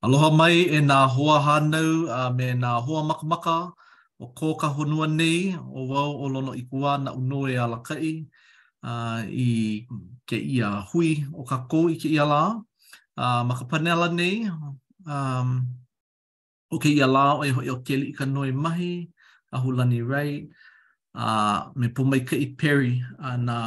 Aloha 0.00 0.30
mai 0.32 0.64
e 0.64 0.78
nā 0.80 0.96
hoa 1.12 1.34
hānau 1.44 1.88
a 2.08 2.20
uh, 2.20 2.28
me 2.32 2.46
nā 2.56 2.68
hoa 2.84 3.02
makamaka 3.04 3.70
o 4.18 4.30
kō 4.38 4.54
ka 4.60 4.68
honua 4.72 5.06
nei 5.06 5.52
o 5.76 5.82
wau 5.90 6.14
o 6.24 6.28
lono 6.36 6.54
i 6.56 6.62
kua 6.70 6.96
na 6.98 7.12
uno 7.12 7.40
e 7.44 7.56
ala 7.64 7.82
kai 7.88 8.24
uh, 8.88 9.20
i 9.28 9.50
ke 10.26 10.38
ia 10.54 10.70
hui 10.90 11.10
o 11.36 11.44
ka 11.50 11.58
kō 11.68 11.80
i 11.92 11.98
ke 12.00 12.08
ia 12.16 12.24
lā. 12.30 12.40
Uh, 13.18 13.42
maka 13.44 13.68
panela 13.72 14.08
nei 14.08 14.40
um, 15.16 15.50
o 16.72 16.78
ke 16.80 16.94
ia 16.96 17.06
lā 17.16 17.24
o 17.36 17.44
e 17.44 17.50
hoi 17.58 17.68
o 17.68 17.76
ke 17.84 17.98
li 18.00 18.08
i 18.08 18.16
ka 18.16 18.24
noe 18.24 18.48
mahi 18.56 18.92
a 19.52 19.60
hulani 19.66 20.00
rei 20.14 20.30
uh, 21.14 21.58
me 21.76 21.88
pumai 21.92 22.22
ka 22.28 22.36
i 22.46 22.48
peri 22.56 22.94
uh, 23.20 23.36
na 23.36 23.58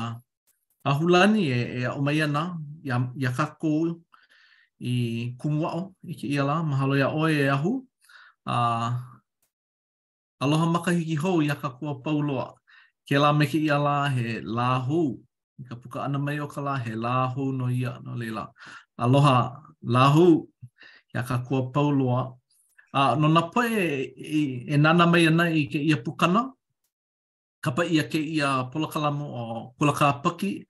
a 0.84 0.97
hulani 0.97 1.45
e, 1.59 1.61
e 1.84 1.86
o 1.93 2.02
mai 2.02 2.18
ana 2.25 2.43
i 2.84 2.89
a, 2.89 2.97
i 3.21 3.29
kō 3.61 3.75
i 4.83 4.96
kumuao 5.37 5.93
i 6.04 6.15
ke 6.19 6.28
iala, 6.28 6.60
mahalo 6.64 6.96
ia 7.00 7.07
oe 7.07 7.33
e 7.33 7.47
ahu. 7.50 7.71
Uh, 8.46 8.91
aloha 10.43 10.65
makahiki 10.68 11.15
hou 11.15 11.39
i 11.41 11.50
aka 11.51 11.69
kua 11.79 11.96
pauloa. 12.04 12.54
Ke 13.07 13.15
la 13.19 13.32
meke 13.33 13.57
ia 13.57 13.77
la 13.79 14.10
he 14.11 14.41
la 14.43 14.79
hou. 14.83 15.19
I 15.60 15.64
ka 15.69 15.75
puka 15.75 16.04
ana 16.04 16.19
mai 16.19 16.39
o 16.43 16.47
ka 16.47 16.61
la 16.61 16.75
he 16.83 16.96
la 16.96 17.27
hou 17.33 17.51
no 17.51 17.68
ia 17.69 17.91
no 18.04 18.14
leila. 18.19 18.47
Aloha 19.04 19.36
la 19.88 20.04
hou 20.14 20.47
i 21.15 21.15
aka 21.18 21.38
kua 21.47 21.71
pauloa. 21.74 22.36
Uh, 22.93 23.15
no 23.19 23.27
na 23.27 23.41
poe 23.50 23.69
e, 23.71 24.13
e, 24.13 24.41
e 24.69 24.75
nana 24.77 25.05
mai 25.07 25.25
ana 25.32 25.46
i 25.50 25.63
ke 25.71 25.79
ia 25.79 25.96
pukana. 25.97 26.52
Kapa 27.63 27.86
ia 27.88 28.04
ke 28.04 28.19
ia 28.19 28.68
polakalamu 28.71 29.24
o 29.24 29.41
kulaka 29.79 30.19
paki. 30.24 30.68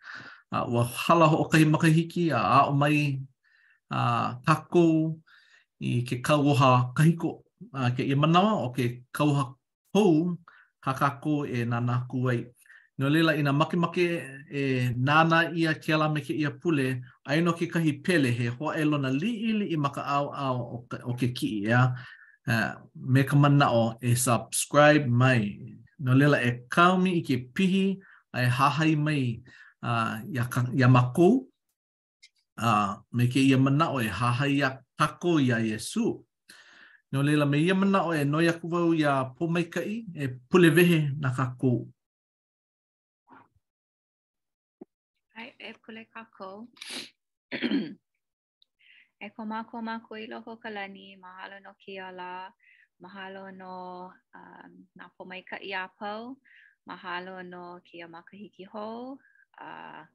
Uh, 0.54 0.66
wa 0.70 0.84
hala 0.86 1.26
ho 1.26 1.38
o 1.42 1.46
kahi 1.50 1.66
makahiki 1.66 2.30
a 2.32 2.40
a 2.60 2.60
o 2.70 2.74
mai 2.78 3.18
uh, 3.92 4.40
kakou, 4.46 5.18
i 5.84 6.04
ke 6.08 6.22
kauoha 6.24 6.94
kahiko, 6.96 7.44
uh, 7.76 7.90
ke 7.92 8.08
ia 8.08 8.16
manawa 8.16 8.64
o 8.64 8.72
ke 8.72 9.04
kauoha 9.12 9.56
hou, 9.96 10.38
ka 10.82 10.94
kakou 10.94 11.44
e 11.48 11.66
nana 11.66 12.06
kuwai. 12.08 12.46
Nō 13.00 13.10
leila 13.10 13.34
ina 13.36 13.52
makemake 13.52 14.22
e 14.54 14.94
nana 14.96 15.50
ia 15.56 15.74
ke 15.74 15.92
ala 15.94 16.10
me 16.10 16.22
ke 16.22 16.32
ia 16.34 16.52
pule, 16.52 17.02
aino 17.28 17.54
ke 17.54 17.68
kahi 17.72 18.04
pele 18.04 18.32
he 18.32 18.48
hoa 18.48 18.76
elona 18.78 19.10
li 19.10 19.32
ili 19.50 19.74
i 19.74 19.78
maka 19.78 20.04
au 20.06 20.30
au 20.32 20.58
o 20.62 20.78
ke, 20.88 20.98
o 21.04 21.14
ke 21.14 21.34
ki 21.34 21.66
ia. 21.68 21.92
Uh, 22.48 22.76
me 22.96 23.24
ka 23.24 23.36
mana 23.36 23.72
o 23.74 23.96
e 24.02 24.16
subscribe 24.16 25.08
mai. 25.08 25.58
Nō 26.04 26.16
leila 26.16 26.40
e 26.44 26.64
kaumi 26.70 27.18
i 27.20 27.24
ke 27.26 27.40
pihi 27.56 27.98
ai 28.34 28.46
hahai 28.50 28.96
mai 28.96 29.40
uh, 29.84 30.22
ia, 30.30 30.48
ia 30.74 30.88
makou. 30.88 31.50
a 32.58 32.70
uh, 32.70 32.90
me 33.14 33.26
ke 33.28 33.40
ia 33.42 33.58
mana 33.58 33.90
o 33.92 33.98
e 34.00 34.08
hahai 34.10 34.62
a 34.62 34.70
kako 35.00 35.40
i 35.42 35.50
a 35.52 35.58
Yesu. 35.58 36.22
Nō 37.14 37.18
leila 37.26 37.46
me 37.50 37.58
ia 37.58 37.74
mana 37.74 38.06
o 38.06 38.14
e 38.14 38.24
no 38.26 38.38
ia 38.42 38.54
wau 38.64 38.94
ia 38.94 39.10
a 39.26 39.30
pomaikai 39.34 40.06
e 40.14 40.26
pule 40.50 40.70
vehe 40.70 41.10
na 41.18 41.34
kako. 41.34 41.90
Ai, 45.38 45.50
e 45.60 45.74
pule 45.82 46.06
kako. 46.14 46.68
e 49.26 49.30
ko 49.34 49.46
mako 49.46 49.82
mako 49.82 50.14
i 50.16 50.28
loko 50.30 50.58
kalani, 50.62 51.18
mahalo 51.18 51.58
no 51.60 51.74
ki 51.80 51.98
a 51.98 52.12
la, 52.12 52.50
mahalo 53.02 53.50
no 53.52 54.14
um, 54.36 54.72
na 54.96 55.10
pomaikai 55.18 55.74
a 55.74 55.90
pau, 56.00 56.38
mahalo 56.86 57.42
no 57.42 57.80
ki 57.86 58.02
a 58.02 58.08
makahiki 58.08 58.66
hou, 58.70 59.18
uh, 59.58 60.06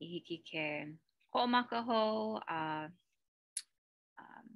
hiki 0.00 0.38
ke... 0.40 0.96
ho'omaka 1.36 1.78
hou 1.84 2.38
a 2.48 2.86
um, 4.20 4.46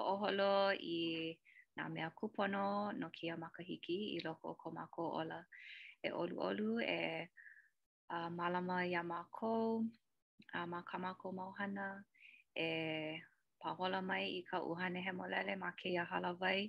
ho'oholo 0.00 0.74
i 0.74 1.30
nā 1.78 1.84
mea 1.94 2.08
kupono 2.16 2.90
no 2.98 3.06
kia 3.14 3.36
makahiki 3.42 3.98
i 4.16 4.16
loko 4.24 4.50
o 4.56 4.56
ko 4.60 4.68
mako 4.78 5.04
ola 5.20 5.38
e 6.02 6.08
olu 6.22 6.36
olu 6.48 6.68
e 6.82 6.98
a 8.10 8.24
uh, 8.24 8.28
malama 8.38 8.82
ia 8.90 9.02
makou 9.06 9.86
a 10.58 10.64
uh, 10.66 10.66
ma 10.66 10.80
mauhana 11.38 11.86
e 12.66 13.22
pahola 13.62 14.02
mai 14.02 14.24
i 14.42 14.42
ka 14.50 14.58
uhane 14.70 15.00
he 15.06 15.12
molele 15.12 15.54
ma 15.62 15.70
ke 15.78 15.88
ia 15.94 16.04
halawai 16.10 16.60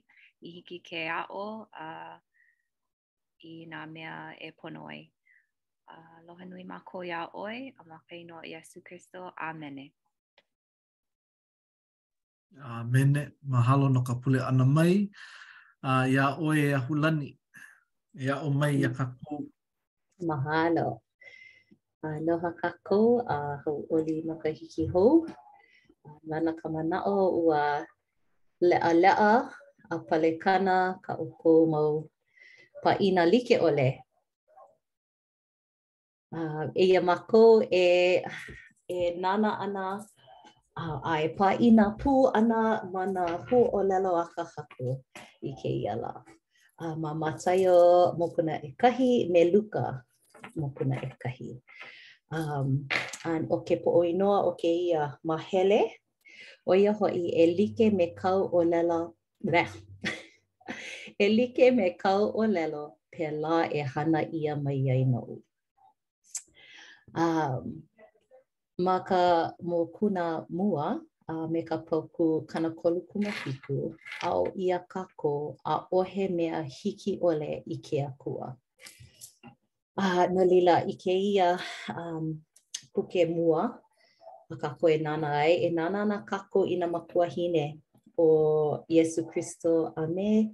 i 0.41 0.47
hiki 0.55 0.77
ke 0.87 1.07
a 1.09 1.25
o 1.29 1.65
a 1.73 1.87
uh, 1.89 2.17
i 3.49 3.65
nā 3.65 3.81
mea 3.89 4.35
e 4.37 4.51
pono 4.51 4.85
ai. 4.93 5.09
aloha 6.21 6.43
nui 6.49 6.63
mākou 6.71 7.01
iā 7.07 7.19
oe, 7.41 7.57
a 7.81 7.85
mākou 7.91 8.17
i 8.17 8.23
noa 8.27 8.43
Iesu 8.47 8.81
Kristo. 8.85 9.29
Āmene. 9.47 9.89
Āmene. 12.79 13.23
Mahalo 13.53 13.89
no 13.93 14.01
ka 14.07 14.13
pule 14.23 14.41
ana 14.45 14.65
mai. 14.77 15.05
Uh, 15.83 16.03
iā 16.13 16.25
oe 16.43 16.55
e 16.69 16.73
ahulani. 16.77 17.33
Iā 18.23 18.39
o 18.45 18.49
mai 18.61 18.73
i 18.79 18.83
a 18.87 18.91
kākou. 18.95 19.41
Mahalo. 20.31 20.87
Aloha 22.09 22.51
kākou, 22.61 23.21
a 23.27 23.37
uh, 23.37 23.55
hau 23.65 23.85
oli 23.97 24.19
makahiki 24.27 24.89
hou. 24.93 25.23
Nana 26.27 26.53
ka 26.57 26.69
o 27.05 27.15
ua 27.45 27.63
lea 28.61 28.93
lea 28.93 29.15
a 29.93 29.97
palekana 30.09 30.99
ka 31.01 31.15
uko 31.19 31.53
mau 31.71 31.91
pa 32.83 32.95
ina 32.99 33.25
like 33.25 33.57
ole. 33.59 34.01
uh, 36.35 36.65
e 36.75 36.83
ia 36.93 37.01
mako 37.01 37.63
e, 37.83 38.23
e 38.95 39.11
nana 39.23 39.51
ana 39.65 39.85
uh, 40.81 40.99
a 41.03 41.21
e 41.25 41.29
pā 41.37 41.49
i 41.59 41.69
nā 41.79 41.87
pū 42.01 42.13
ana 42.39 42.59
ma 42.93 43.05
nā 43.13 43.25
pū 43.49 43.59
o 43.73 43.81
lelo 43.89 44.11
a 44.21 44.25
ka 44.35 44.45
haku 44.55 44.93
i 45.41 45.53
ke 45.61 45.71
ia 45.75 45.95
la. 46.01 46.13
Uh, 46.79 46.95
ma 46.95 47.11
mātaio 47.21 47.73
mokuna 48.19 48.55
e 48.63 48.69
kahi 48.81 49.29
me 49.31 49.41
luka 49.51 49.85
mokuna 50.55 50.95
e 51.07 51.11
kahi. 51.23 51.49
Um, 52.31 52.69
an 53.25 53.47
o 53.49 53.57
ke 53.67 53.75
po 53.83 53.97
oinoa 54.01 54.43
o 54.51 54.53
ke 54.61 54.71
ia 54.85 55.09
ma 55.23 55.37
hele, 55.49 55.81
o 56.65 56.73
ia 56.77 56.93
hoi 56.93 57.25
e 57.43 57.49
like 57.57 57.89
me 57.93 58.07
kau 58.21 58.47
o 58.53 58.63
lelo, 58.63 59.01
ne, 59.43 59.65
e 61.19 61.27
like 61.35 61.71
me 61.75 61.89
kau 62.05 62.31
o 62.31 62.47
lelo, 62.55 62.85
pe 63.11 63.31
la 63.43 63.63
e 63.65 63.81
hana 63.95 64.23
ia 64.31 64.55
mai 64.55 64.79
ai 64.93 65.03
nou. 65.03 65.41
um, 67.15 67.81
ma 68.77 68.99
ka 69.03 69.53
mō 69.63 69.87
kuna 69.93 70.45
mua 70.49 70.99
a 71.29 71.33
uh, 71.33 71.47
me 71.47 71.61
ka 71.61 71.77
pauku 71.77 72.45
kana 72.47 72.69
kolu 72.69 73.01
kumapiku 73.09 73.93
a 74.23 74.29
o 74.33 74.47
ia 74.55 74.79
kako 74.79 75.55
a 75.65 75.85
ohe 75.93 76.27
mea 76.31 76.61
hiki 76.63 77.19
ole 77.21 77.63
i 77.69 77.77
ke 77.77 78.01
akua. 78.09 78.55
Uh, 79.97 80.25
no 80.31 80.43
lila 80.45 80.81
i 80.87 80.93
ke 80.93 81.11
ia 81.13 81.59
um, 81.95 82.41
puke 82.95 83.25
mua 83.29 83.79
a 84.51 84.55
kako 84.55 84.89
e 84.89 84.97
nana 84.97 85.31
ai, 85.45 85.53
e 85.67 85.69
nana 85.69 86.05
na 86.05 86.17
kako 86.21 86.65
i 86.65 86.75
na 86.77 86.87
makua 86.87 87.25
hine 87.27 87.79
o 88.17 88.85
Iesu 88.89 89.25
Kristo 89.29 89.93
a 89.95 90.07
me 90.07 90.51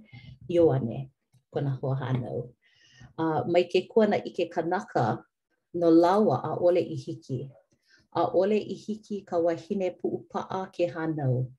ane 0.70 1.10
kona 1.52 1.78
hoa 1.82 1.94
hanau. 1.96 2.52
Uh, 3.18 3.40
mai 3.48 3.64
ke 3.64 3.88
kuana 3.88 4.16
i 4.24 4.30
ke 4.30 4.48
kanaka 4.52 5.24
no 5.76 5.90
lawa 5.90 6.40
a 6.44 6.56
ole 6.58 6.80
i 6.80 6.94
hiki. 6.96 7.50
A 8.14 8.24
ole 8.26 8.56
i 8.56 8.74
hiki 8.74 9.20
ka 9.22 9.36
wahine 9.38 9.90
puupaa 10.00 10.66
ke 10.72 10.86
hanau. 10.90 11.52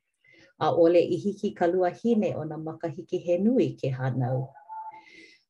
A 0.59 0.71
ole 0.71 0.97
i 0.99 1.15
hiki 1.15 1.53
ka 1.55 1.65
lua 1.67 1.89
hine 1.89 2.33
o 2.37 2.43
na 2.45 2.57
makahiki 2.57 3.17
he 3.25 3.37
nui 3.37 3.77
ke 3.79 3.89
hanau. 3.93 4.49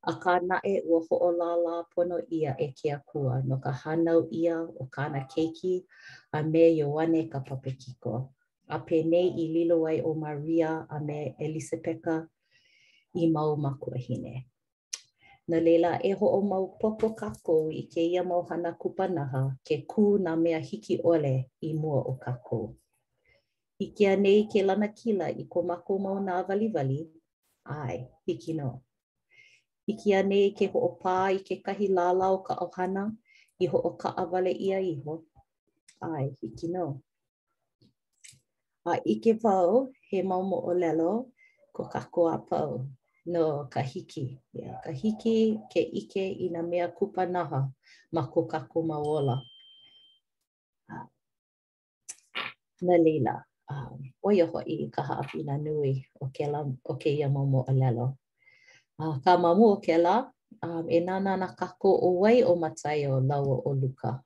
A 0.03 0.13
ka 0.23 0.39
nae 0.39 0.81
ua 0.87 0.99
hoolala 1.07 1.83
pono 1.95 2.19
ia 2.31 2.55
e 2.59 2.67
kia 2.77 2.97
kua 3.09 3.41
no 3.47 3.57
ka 3.57 3.71
hanau 3.71 4.27
ia 4.31 4.55
o 4.55 4.83
kana 4.95 5.19
keiki 5.33 5.83
a 6.37 6.43
me 6.43 6.63
Ioane 6.79 7.31
ka 7.31 7.39
papekiko. 7.39 8.29
A 8.69 8.77
penei 8.87 9.27
i 9.43 9.47
lilo 9.53 9.79
wai 9.79 9.99
o 10.01 10.13
Maria 10.13 10.85
a 10.95 10.99
me 10.99 11.35
Elisepeka 11.43 12.27
i 13.15 13.27
mau 13.27 13.55
makuahine. 13.55 14.23
hine. 14.35 14.55
Nā 15.51 15.57
leila 15.65 15.89
e 16.03 16.09
ho 16.19 16.27
o 16.27 16.39
mau 16.47 16.63
popo 16.79 17.07
kakou 17.19 17.69
i 17.71 17.83
ke 17.91 18.01
ia 18.13 18.21
mau 18.29 18.41
hana 18.49 18.71
kupanaha 18.81 19.43
ke 19.67 19.75
kū 19.91 20.01
nā 20.25 20.33
mea 20.43 20.57
hiki 20.69 20.97
ole 21.11 21.31
i 21.63 21.69
mua 21.73 22.01
o 22.11 22.17
kakou. 22.23 22.65
Hiki 23.79 24.05
a 24.11 24.15
nei 24.23 24.41
ke 24.53 24.63
lana 24.67 24.89
kila 24.99 25.29
i 25.31 25.45
ko 25.53 25.63
mako 25.69 25.97
mau 26.05 26.17
nā 26.23 26.35
vali 26.47 26.67
vali, 26.75 26.99
ai, 27.65 27.97
hiki 28.27 28.57
no. 28.59 28.69
Hiki 29.87 30.11
a 30.19 30.21
nei 30.23 30.51
ke 30.57 30.67
ho 30.73 30.83
o 30.89 30.91
pā 31.03 31.15
i 31.37 31.39
ke 31.47 31.61
kahi 31.65 31.87
lāla 31.95 32.27
o 32.37 32.41
ka 32.47 32.59
ohana 32.67 33.07
i 33.63 33.71
ho 33.71 33.77
o 33.91 33.95
ka 34.01 34.11
awale 34.25 34.51
ia 34.69 34.83
ho, 35.05 35.15
ai, 36.11 36.27
hiki 36.41 36.67
no. 36.75 36.99
A 38.91 38.99
ike 39.15 39.33
vau 39.43 39.87
he 40.11 40.21
mau 40.23 40.43
mo 40.43 40.57
o 40.69 40.73
lelo 40.73 41.11
ko 41.73 41.83
kako 41.93 42.21
a 42.35 42.37
pau. 42.51 42.89
no 43.27 43.67
ka 43.69 43.81
hiki. 43.83 44.39
Yeah. 44.55 44.79
Ka 44.81 44.91
hiki 44.95 45.59
ke 45.69 45.81
ike 45.83 46.23
i 46.47 46.47
na 46.49 46.63
mea 46.63 46.87
kupanaha 46.87 47.67
ma 48.11 48.23
ko 48.31 48.47
kako 48.47 48.81
ma 48.87 48.97
ola. 48.97 49.43
Uh, 50.87 51.03
ah, 52.39 52.55
na 52.81 52.95
leila, 52.97 53.43
um, 53.67 53.99
oia 54.23 54.47
hoi 54.47 54.87
ka 54.89 55.03
haapi 55.03 55.43
na 55.43 55.57
nui 55.59 56.07
o 56.23 56.31
ke, 56.31 56.47
la, 56.47 56.63
o 56.63 56.95
ke 56.95 57.09
ia 57.11 57.27
mamu 57.29 57.67
a 57.67 57.73
lelo. 57.75 58.15
Uh, 58.99 59.19
ka 59.19 59.35
mamu 59.37 59.75
o 59.75 59.77
ke 59.83 59.97
la, 59.99 60.31
um, 60.63 60.87
e 60.89 60.99
nana 61.03 61.35
na 61.37 61.47
kako 61.51 61.91
o 61.99 62.09
wai 62.23 62.43
o 62.47 62.55
matai 62.55 63.05
o 63.11 63.19
lawa 63.19 63.59
o 63.67 63.73
luka. 63.75 64.23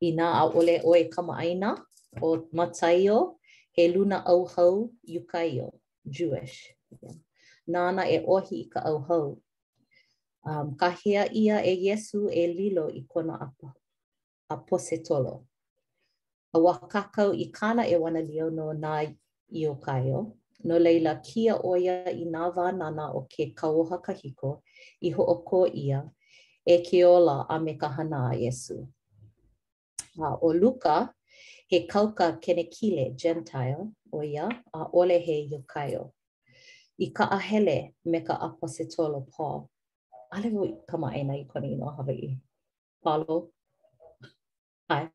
I 0.00 0.12
nā 0.14 0.22
a 0.30 0.46
ole 0.46 0.78
oe 0.86 1.10
kama 1.10 1.34
aina 1.42 1.74
o 2.22 2.38
matai 2.54 3.10
o, 3.10 3.34
he 3.74 3.88
luna 3.90 4.22
au 4.22 4.46
hau 4.54 4.94
yukai 5.02 5.58
o, 5.60 5.74
Jewish. 6.08 6.70
Yeah. 7.02 7.18
nana 7.68 8.02
e 8.10 8.18
ohi 8.26 8.56
i 8.60 8.64
ka 8.74 8.80
au 8.90 8.98
hau. 9.10 9.36
Um, 10.44 10.74
ka 10.80 10.90
hea 11.04 11.26
ia 11.32 11.62
e 11.64 11.74
Yesu 11.86 12.20
e 12.30 12.42
lilo 12.52 12.88
i 12.88 13.02
kona 13.08 13.34
apa, 13.46 13.68
a 14.50 14.56
pose 14.56 14.96
tolo. 15.08 15.44
A 16.54 16.58
wakakau 16.58 17.34
i 17.36 17.50
kana 17.52 17.82
e 17.84 17.94
wana 17.96 18.22
lio 18.28 18.48
no 18.50 18.72
nā 18.72 18.94
i 19.52 19.66
o 19.66 19.74
kaio, 19.76 20.32
no 20.64 20.78
leila 20.78 21.14
kia 21.24 21.58
oia 21.64 22.04
i 22.10 22.24
nā 22.24 22.72
nana 22.78 23.12
o 23.12 23.20
ke 23.32 23.52
kaoha 23.54 24.00
kahiko 24.00 24.62
i 25.02 25.10
ho 25.10 25.24
ko 25.46 25.66
ia 25.66 26.02
e 26.66 26.78
keola 26.82 27.46
a 27.48 27.58
me 27.60 27.74
ka 27.76 27.88
hana 27.88 28.30
a 28.32 28.36
Yesu. 28.36 28.88
A 30.18 30.34
o 30.42 30.48
Luka, 30.52 31.12
he 31.68 31.86
kauka 31.86 32.40
kile, 32.40 33.14
Gentile 33.14 33.92
o 34.12 34.22
a 34.22 34.50
ole 34.94 35.18
he 35.18 35.42
i 35.52 35.54
o 35.54 35.58
kaio. 35.62 36.10
i 37.00 37.08
ka 37.14 37.24
ahele 37.30 37.94
me 38.04 38.20
ka 38.20 38.34
apositolo 38.34 39.22
pō. 39.30 39.68
Ale 40.34 40.50
wui 40.52 40.74
kama 40.90 41.08
e 41.14 41.22
nai 41.22 41.44
kone 41.44 41.68
ino 41.72 41.86
Hawaii. 41.96 42.36
Paolo? 43.04 43.50
Hai. 44.90 45.06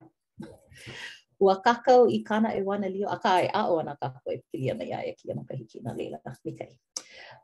Ua 1.40 1.56
kakau 1.66 2.08
i 2.08 2.24
kana 2.24 2.50
e 2.56 2.62
wana 2.64 2.88
lio, 2.88 3.08
a 3.08 3.18
ka 3.24 3.30
ai 3.44 3.48
a 3.60 3.68
o 3.72 3.80
ana 3.80 3.96
kakau 4.02 4.32
e 4.36 4.40
pili 4.50 4.72
ana 4.72 4.84
ia 4.86 5.00
e 5.12 5.14
ki 5.20 5.32
ana 5.32 5.44
ka 5.44 5.54
hiki 5.56 5.80
na 5.84 5.94
leila. 5.94 6.18
Mikai. 6.46 6.72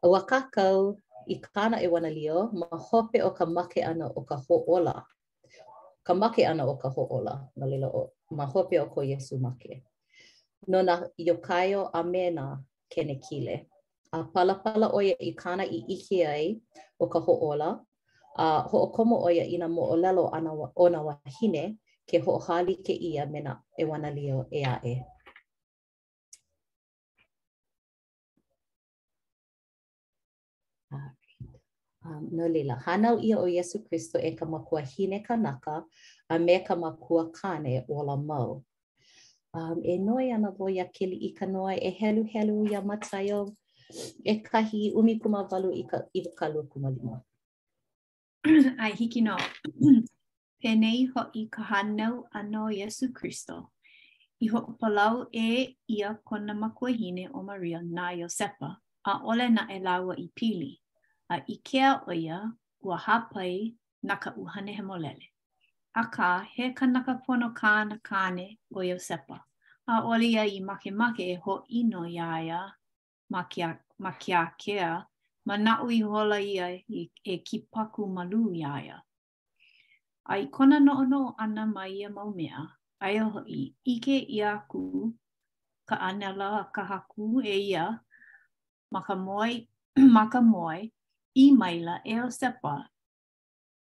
Ua 0.03 0.19
kakau 0.25 0.95
i 1.27 1.35
kana 1.35 1.77
e 1.83 1.87
wana 1.87 2.09
lio, 2.09 2.49
ma 2.59 2.67
hope 2.89 3.19
o 3.27 3.31
ka 3.31 3.45
make 3.45 3.83
ana 3.83 4.07
o 4.15 4.21
ka 4.23 4.35
hoola. 4.49 5.03
Ka 6.03 6.13
make 6.13 6.39
ana 6.45 6.63
o 6.65 6.75
ka 6.77 6.89
hoola, 6.89 7.49
na 7.55 7.65
leila 7.65 7.87
o, 7.87 8.13
ma 8.31 8.45
hope 8.45 8.73
o 8.79 8.85
ko 8.87 9.01
Yesu 9.01 9.37
make. 9.39 9.83
No 10.67 10.81
na 10.81 11.03
iokaio 11.19 11.89
a 11.93 12.03
mena 12.03 12.63
kene 12.89 13.19
Kile. 13.19 13.67
a 14.11 14.23
palapala 14.23 14.89
o 14.93 15.01
ia 15.01 15.15
i 15.21 15.33
kana 15.33 15.63
i 15.65 15.85
iki 15.87 16.25
ai 16.25 16.57
o 16.99 17.05
ka 17.09 17.19
hoʻola 17.21 17.69
a 18.41 18.45
hoʻokomo 18.71 19.15
o 19.25 19.29
ia 19.29 19.43
i 19.45 19.57
na 19.61 19.67
lalo 19.67 20.29
ana 20.33 20.49
o 20.75 20.89
na 20.89 21.01
wahine 21.05 21.77
ke 22.09 22.17
hoʻohali 22.19 22.75
ke 22.85 22.93
ia 22.93 23.25
me 23.27 23.39
na 23.41 23.51
ewana 23.79 24.09
lio 24.09 24.47
e 24.51 24.63
aʻe. 24.65 24.93
Um, 32.09 32.25
no 32.31 32.47
lila, 32.47 32.75
hanau 32.85 33.19
ia 33.21 33.37
o 33.37 33.45
Yesu 33.45 33.83
Kristo 33.85 34.17
e 34.17 34.33
ka 34.35 34.45
makua 34.45 34.81
hine 34.81 35.21
ka 35.23 35.35
naka 35.37 35.83
a 36.29 36.39
me 36.39 36.57
ka 36.65 36.75
makua 36.75 37.29
kane 37.31 37.85
o 37.87 38.01
la 38.03 38.15
mau. 38.15 38.63
Um, 39.53 39.83
e 39.85 39.97
noi 39.97 40.31
ana 40.31 40.49
voi 40.51 40.79
a 40.79 40.85
kili 40.85 41.15
i 41.29 41.33
ka 41.37 41.45
noi 41.45 41.77
e 41.77 41.89
helu 41.99 42.23
helu 42.33 42.65
i 42.71 42.73
a 42.75 42.81
matai 42.81 43.31
o 43.33 43.53
e 44.23 44.35
kahi 44.45 44.91
umi 44.93 45.17
kuma 45.19 45.41
walu 45.51 45.71
i 45.73 45.83
ka 45.87 45.97
iwa 46.13 46.31
kalua 46.37 46.63
kuma 46.71 46.89
lima. 46.89 47.21
Ai 48.83 48.93
hiki 48.93 49.21
no. 49.21 49.37
Penei 50.61 51.07
ho 51.15 51.23
i 51.33 51.47
ka 51.49 51.63
hanau 51.63 52.27
ano 52.33 52.69
Yesu 52.69 53.09
kristo 53.13 53.71
I 54.41 54.47
ho 54.47 54.61
palau 54.79 55.27
e 55.33 55.75
ia 55.89 56.15
kona 56.25 56.53
makuahine 56.55 57.29
o 57.33 57.41
Maria 57.43 57.81
na 57.83 58.11
sepa 58.27 58.77
A 59.05 59.19
ole 59.23 59.49
na 59.49 59.67
e 59.71 59.79
laua 59.79 60.15
i 60.17 60.27
pili. 60.35 60.79
A 61.29 61.39
i 61.47 61.59
kea 61.63 62.03
ia 62.13 62.51
ua 62.83 62.97
hapai 62.97 63.75
na 64.03 64.15
ka 64.15 64.33
uhane 64.37 64.75
hemolele. 64.75 65.27
A 65.95 66.07
ka 66.07 66.41
he 66.55 66.73
kanaka 66.73 67.19
pono 67.27 67.53
kāna 67.53 67.99
kāne 68.01 68.57
o 68.73 68.79
Iosepa. 68.79 69.39
A 69.87 70.03
ole 70.03 70.27
ia 70.31 70.43
i 70.45 70.59
make 70.59 70.91
make 70.91 71.19
e 71.19 71.35
ho 71.35 71.63
ino 71.69 72.03
iaia 72.03 72.45
ia 72.45 72.75
makia 73.29 73.77
makia 73.99 75.05
ma 75.45 75.55
na 75.57 75.73
ui 75.85 75.99
hola 76.01 76.41
ia 76.41 76.67
i 76.73 77.01
e 77.23 77.33
ki 77.45 77.57
paku 77.73 78.01
malu 78.15 78.41
ia 78.53 78.73
ia 78.87 78.97
ai 80.33 80.43
kona 80.55 80.77
no 80.85 80.95
no 81.11 81.21
ana 81.43 81.63
mai 81.75 81.91
ia 81.99 82.09
mau 82.17 82.31
mea 82.37 82.59
ai 83.05 83.15
hoi 83.17 83.61
ike 83.93 84.17
ia 84.37 84.51
ku 84.71 84.81
ka 85.89 85.95
anela 86.09 86.49
ka 86.75 86.81
haku 86.91 87.25
e 87.41 87.57
ia 87.73 87.85
maka 88.93 89.13
moi 89.27 89.53
maka 90.17 90.39
moi 90.53 90.79
i 91.43 91.45
maila 91.59 91.95
e 92.05 92.15
o 92.21 92.27
sepa 92.39 92.75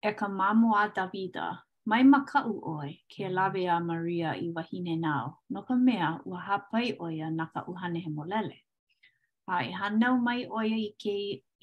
e 0.09 0.13
ka 0.19 0.29
mamo 0.39 0.69
a 0.77 0.85
davida 0.97 1.47
mai 1.91 2.03
maka 2.15 2.39
u 2.53 2.55
oi 2.79 2.91
ke 3.13 3.25
lave 3.37 3.65
a 3.69 3.79
maria 3.89 4.31
i 4.47 4.49
wahine 4.57 4.95
nao 5.05 5.29
no 5.53 5.61
ka 5.69 5.75
mea 5.87 6.09
ua 6.29 6.39
hapai 6.49 6.87
oia 7.07 7.27
na 7.37 7.45
ka 7.55 7.61
uhane 7.73 8.01
he 8.05 8.11
molele 8.19 8.59
Ai, 9.51 9.71
hanau 9.73 10.17
mai 10.25 10.45
oia 10.53 10.77
i 10.79 10.91
ke, 11.03 11.13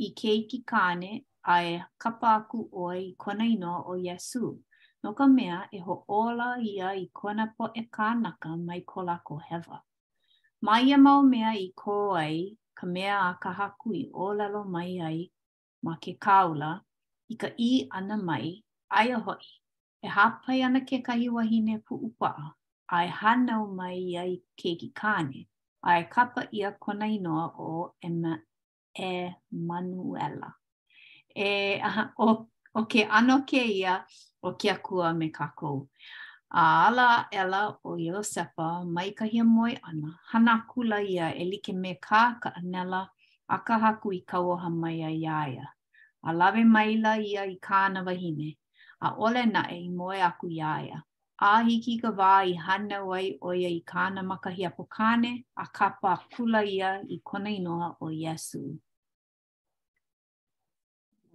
i 0.02 0.08
ke 0.20 0.30
i 0.38 0.46
ki 0.52 0.58
kāne, 0.70 1.10
ai 1.56 1.68
kapa 2.04 2.30
aku 2.38 2.62
oi 2.86 2.96
i 3.02 3.12
kona 3.26 3.46
inoa 3.56 3.84
o 3.94 3.98
Yesu. 4.06 4.42
No 5.04 5.12
ka 5.20 5.28
mea 5.34 5.60
e 5.80 5.84
ho 5.88 5.98
ola 6.20 6.48
ia 6.70 6.90
i 7.04 7.06
kona 7.22 7.46
po 7.58 7.70
e 7.82 7.84
kānaka 7.98 8.56
mai 8.70 8.80
ko 8.94 9.04
lako 9.10 9.38
hewa. 9.50 9.80
Mai 10.62 10.80
ia 10.88 10.98
mau 10.98 11.22
mea 11.30 11.52
i 11.62 11.68
ko 11.84 11.98
ai, 12.24 12.58
ka 12.74 12.88
mea 12.96 13.20
a 13.28 13.32
ka 13.44 13.54
haku 13.60 13.94
i 14.02 14.06
o 14.26 14.34
lalo 14.40 14.64
mai 14.64 14.92
ai 15.10 15.22
ma 15.84 15.96
ke 16.02 16.18
kaula 16.28 16.72
i 17.30 17.36
ka 17.44 17.54
i 17.70 17.72
ana 18.00 18.18
mai 18.18 18.64
ai 18.90 19.08
a 19.20 19.22
hoi. 19.28 19.42
E 20.06 20.10
hapai 20.18 20.62
ana 20.70 20.82
ke 20.82 21.04
kahi 21.06 21.30
wahine 21.38 21.76
pu 21.86 21.94
upaa, 22.10 22.54
ai 23.00 23.08
hanau 23.22 23.70
mai 23.82 23.98
ia 24.16 24.26
i 24.36 24.40
ke 24.64 24.74
ki 24.82 24.90
kāne. 25.04 25.46
ai 25.86 26.06
kapa 26.10 26.42
ia 26.52 26.72
kona 26.72 27.06
inoa 27.08 27.46
o 27.62 27.94
Ema 28.02 28.40
e 29.00 29.34
Manuela. 29.52 30.50
E 31.36 31.80
aha, 31.82 32.14
o, 32.18 32.48
o 32.74 32.84
ke 32.86 33.06
ano 33.06 33.44
ke 33.46 33.62
ia 33.62 34.06
o 34.42 34.54
ke 34.58 34.70
akua 34.74 35.14
me 35.14 35.30
kakou. 35.30 35.88
A 36.50 36.88
ala 36.88 37.28
ela 37.32 37.78
o 37.84 37.98
Iosepa 37.98 38.84
mai 38.88 39.12
kahia 39.12 39.46
moi 39.46 39.77
ana. 39.84 40.20
Hana 40.32 40.65
kula 40.70 41.04
ia 41.06 41.30
e 41.36 41.46
like 41.46 41.74
me 41.74 41.94
kā 42.01 42.39
ka 42.42 42.51
anela 42.58 43.08
a 43.50 43.58
ka 43.60 43.77
haku 43.77 44.12
i 44.13 44.22
kauoha 44.25 44.70
mai 44.72 45.04
a 45.06 45.10
iaia. 45.13 45.68
A 46.25 46.34
lawe 46.34 46.63
maila 46.65 47.20
ia 47.22 47.44
i 47.46 47.60
kāna 47.62 48.01
wahine. 48.06 48.58
A 49.01 49.13
ole 49.18 49.46
na 49.46 49.70
e 49.70 49.86
i 49.86 49.89
moe 49.89 50.18
aku 50.18 50.50
iaia. 50.50 51.04
a 51.36 51.60
hiki 51.63 51.98
ka 52.00 52.12
wā 52.15 52.48
i 52.48 52.54
hana 52.56 53.01
wai 53.04 53.36
o 53.44 53.51
ia 53.51 53.68
i 53.68 53.82
kāna 53.84 54.24
makahi 54.24 54.63
a 54.65 54.70
pokāne 54.72 55.44
a 55.60 55.68
kapa 55.68 56.15
kula 56.32 56.63
ia 56.63 57.01
i 57.12 57.20
kona 57.24 57.50
inoa 57.51 57.96
o 58.01 58.08
Yesu. 58.08 58.80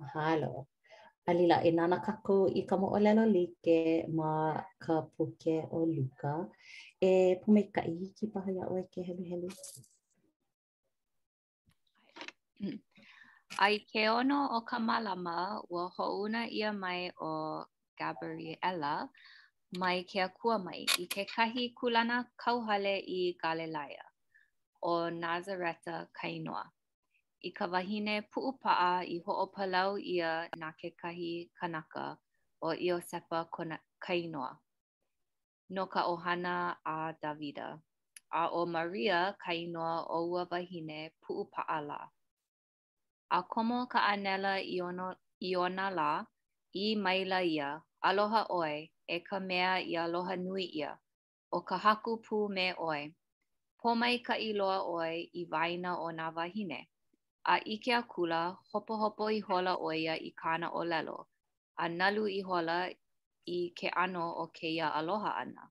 Mahalo. 0.00 0.66
Alila, 1.28 1.60
e 1.64 1.70
nana 1.70 2.00
kako 2.00 2.48
i 2.56 2.62
ka 2.64 2.76
moolelo 2.80 3.28
like 3.30 4.06
ma 4.08 4.56
ka 4.80 5.02
puke 5.02 5.68
o 5.70 5.84
Luka. 5.84 6.48
E 7.00 7.36
pume 7.44 7.70
ka 7.72 7.82
i 7.84 7.92
hiki 8.00 8.26
paha 8.32 8.50
ia 8.52 8.64
oe 8.72 8.82
ke 8.88 9.04
helu 9.04 9.24
helu. 9.28 9.48
Mm. 12.60 12.80
Ai 13.60 13.84
ke 13.84 14.08
ono 14.08 14.48
o 14.56 14.62
ka 14.64 14.78
malama 14.78 15.60
ua 15.68 15.92
houna 15.92 16.48
ia 16.50 16.72
mai 16.72 17.12
o 17.20 17.64
Gabriella, 18.00 19.06
mai 19.78 20.02
ke 20.02 20.18
akua 20.18 20.58
mai 20.58 20.82
i 20.98 21.06
ke 21.06 21.22
kahi 21.30 21.70
kulana 21.78 22.26
kauhale 22.42 22.98
i 23.06 23.36
Galilea 23.42 24.04
o 24.82 25.10
Nazareta 25.14 26.08
Kainoa. 26.12 26.66
I 27.44 27.50
ka 27.56 27.66
wahine 27.72 28.22
puupaa 28.34 29.06
i 29.06 29.22
hoopalau 29.24 29.94
ia 29.98 30.48
na 30.58 30.72
ke 30.72 30.90
kahi 30.90 31.50
kanaka 31.54 32.18
o 32.62 32.74
Iosepa 32.74 33.46
Kainoa. 34.00 34.58
No 35.70 35.86
ka 35.86 36.02
ohana 36.10 36.74
a 36.84 37.14
Davida. 37.22 37.78
A 38.32 38.48
o 38.50 38.66
Maria 38.66 39.36
Kainoa 39.38 40.10
o 40.10 40.28
ua 40.30 40.46
wahine 40.50 41.14
puupaa 41.22 41.80
la. 41.80 42.10
A 43.30 43.42
komo 43.42 43.86
ka 43.88 44.00
anela 44.12 44.58
i 44.58 44.80
ona, 44.82 45.14
i 45.40 45.54
ona 45.54 45.90
la 45.90 46.26
i 46.74 46.96
maila 46.96 47.42
ia 47.42 47.80
aloha 48.02 48.46
oe 48.50 48.90
e 49.14 49.18
ka 49.26 49.38
mea 49.40 49.70
i 49.82 49.94
aloha 49.96 50.36
nui 50.36 50.64
ia, 50.80 50.90
o 51.56 51.60
ka 51.68 51.76
haku 51.84 52.12
pū 52.26 52.36
me 52.56 52.66
oi. 52.88 53.00
Pomai 53.80 54.16
ka 54.26 54.34
loa 54.58 54.78
oi 54.86 55.14
i 55.34 55.42
vaina 55.54 55.96
o 55.98 56.08
nā 56.18 56.26
wahine, 56.36 56.80
a 57.44 57.56
ike 57.74 57.92
a 57.94 58.02
kula 58.12 58.40
hopo 58.72 58.94
hopo 59.02 59.26
i 59.30 59.40
hola 59.48 59.72
oia 59.90 60.14
i 60.20 60.30
kāna 60.42 60.70
o 60.80 60.84
lelo, 60.84 61.18
a 61.82 61.88
nalu 61.88 62.26
i 62.28 62.40
hola 62.50 62.78
i 63.56 63.72
ke 63.80 63.88
ano 64.04 64.24
o 64.42 64.46
ke 64.58 64.70
ia 64.76 64.92
aloha 65.00 65.32
ana. 65.42 65.66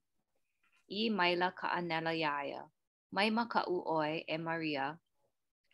I 0.92 1.10
maila 1.10 1.52
ka 1.56 1.68
anela 1.80 2.12
iaia, 2.12 2.64
mai 3.12 3.30
ma 3.30 3.46
ka 3.48 3.64
u 3.68 3.78
oi 4.00 4.24
e 4.28 4.38
Maria. 4.38 4.98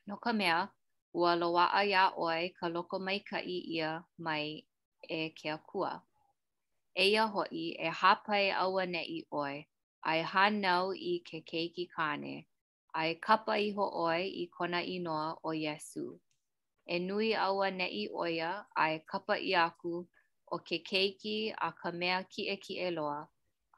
No 0.07 0.17
ka 0.17 0.31
mea, 0.34 0.67
ua 1.13 1.36
loa 1.36 1.65
a 1.74 1.81
ia 1.86 2.12
oi 2.17 2.50
ka 2.60 2.67
loko 2.67 3.00
mai 3.00 3.19
ka 3.29 3.39
i 3.41 3.57
ia 3.77 4.03
mai 4.19 4.62
e 5.10 5.29
kea 5.38 5.57
kua. 5.65 6.03
e 7.03 7.05
ia 7.11 7.23
hoi 7.33 7.63
e 7.87 7.89
hapai 7.99 8.51
aua 8.51 8.83
ne 8.93 8.99
i 9.13 9.17
oi, 9.43 9.55
ai 10.11 10.21
hanau 10.33 10.87
i 11.13 11.15
ke 11.29 11.37
keiki 11.49 11.83
kane, 11.95 12.35
ai 12.99 13.11
kapa 13.25 13.53
i 13.67 13.69
ho 13.79 13.85
oi 14.07 14.21
i 14.43 14.45
kona 14.57 14.79
inoa 14.97 15.25
o 15.49 15.53
Yesu. 15.65 16.05
E 16.95 16.99
nui 17.07 17.29
aua 17.47 17.67
ne 17.79 17.85
i 18.03 18.05
oia 18.25 18.51
ai 18.83 18.93
kapa 19.11 19.35
i 19.49 19.51
aku 19.65 19.93
o 20.53 20.57
ke 20.69 20.77
keiki 20.91 21.37
a 21.67 21.71
ka 21.81 21.89
mea 21.99 22.17
ki 22.31 22.41
e 22.55 22.57
ki 22.67 22.73
e 22.87 22.89
loa, 22.97 23.19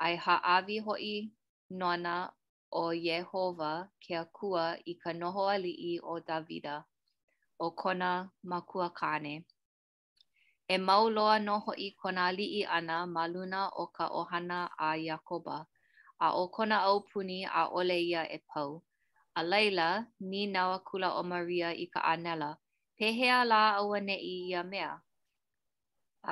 ai 0.06 0.16
haavi 0.26 0.78
hoi 0.90 1.14
nona 1.82 2.16
o 2.84 2.86
Yehova 3.08 3.72
ke 4.06 4.14
akua 4.24 4.70
i 4.94 5.00
ka 5.02 5.12
noho 5.22 5.48
ali 5.56 5.74
alii 5.76 6.00
o 6.14 6.20
Davida 6.30 6.78
o 7.60 7.72
kona 7.82 8.14
makua 8.44 8.90
kane. 9.02 9.36
e 10.76 10.78
mau 10.88 11.04
loa 11.16 11.36
noho 11.48 11.72
i 11.88 11.90
kona 12.02 12.26
li'i 12.38 12.62
ana 12.78 12.98
ma 13.14 13.24
luna 13.34 13.62
o 13.84 13.86
ka 13.96 14.06
ohana 14.20 14.60
a 14.88 14.90
Iakoba, 15.06 15.58
a 16.20 16.28
o 16.42 16.48
kona 16.56 16.78
au 16.90 16.98
puni 17.10 17.40
a 17.46 17.62
ole 17.80 17.98
ia 18.12 18.24
e 18.38 18.40
pau. 18.50 18.72
A 19.36 19.42
leila, 19.52 19.90
ni 20.30 20.42
nawa 20.54 20.78
kula 20.88 21.10
o 21.20 21.24
Maria 21.32 21.70
i 21.70 21.86
ka 21.94 22.02
anela, 22.14 22.50
pehea 22.98 23.38
la 23.52 23.62
aua 23.80 24.00
ne 24.08 24.16
i 24.18 24.50
ia 24.50 24.62
mea, 24.72 24.92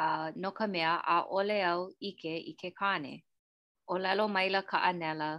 a 0.02 0.32
no 0.42 0.50
ka 0.58 0.66
mea 0.74 0.94
a 0.98 1.18
ole 1.38 1.58
au 1.72 1.82
ike 2.10 2.34
i 2.52 2.54
ke 2.60 2.70
kane. 2.80 3.14
O 3.88 3.94
lalo 4.04 4.24
maila 4.36 4.62
ka 4.72 4.78
anela 4.90 5.30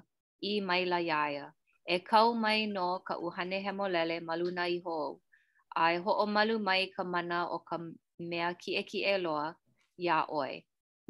i 0.40 0.52
maila 0.68 0.98
iaia, 1.10 1.44
e 1.84 1.96
kau 2.08 2.28
mai 2.42 2.60
no 2.74 2.86
ka 3.06 3.14
uhane 3.26 3.58
hemolele 3.64 4.16
maluna 4.26 4.64
i 4.70 4.78
hou, 4.86 5.10
a 5.82 5.92
e 5.94 5.98
ho 6.02 6.10
o 6.22 6.26
malu 6.34 6.56
mai 6.66 6.82
ka 6.94 7.02
mana 7.12 7.38
o 7.50 7.58
ka 7.68 7.76
mea 8.28 8.48
ki 8.60 8.70
e 8.76 8.82
kiʻekiʻe 8.82 9.18
loa 9.24 9.46
iā 10.04 10.16
ʻoe. 10.28 10.56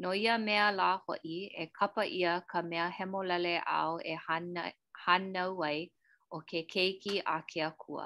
No 0.01 0.09
ia 0.23 0.35
mea 0.45 0.67
lā 0.79 0.87
hoʻi 1.05 1.35
e 1.61 1.69
kapa 1.77 2.03
ia 2.19 2.33
ka 2.49 2.59
mea 2.69 2.87
hemolele 2.97 3.55
ao 3.77 3.95
e 3.99 4.13
hana 5.05 5.43
wai 5.59 5.79
o 6.29 6.37
ke 6.49 6.59
keiki 6.71 7.13
a 7.25 7.37
ke 7.49 7.59
akua. 7.69 8.05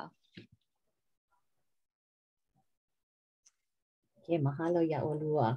Ke 4.26 4.36
mahalo 4.44 4.82
ia 4.92 5.00
olua. 5.12 5.48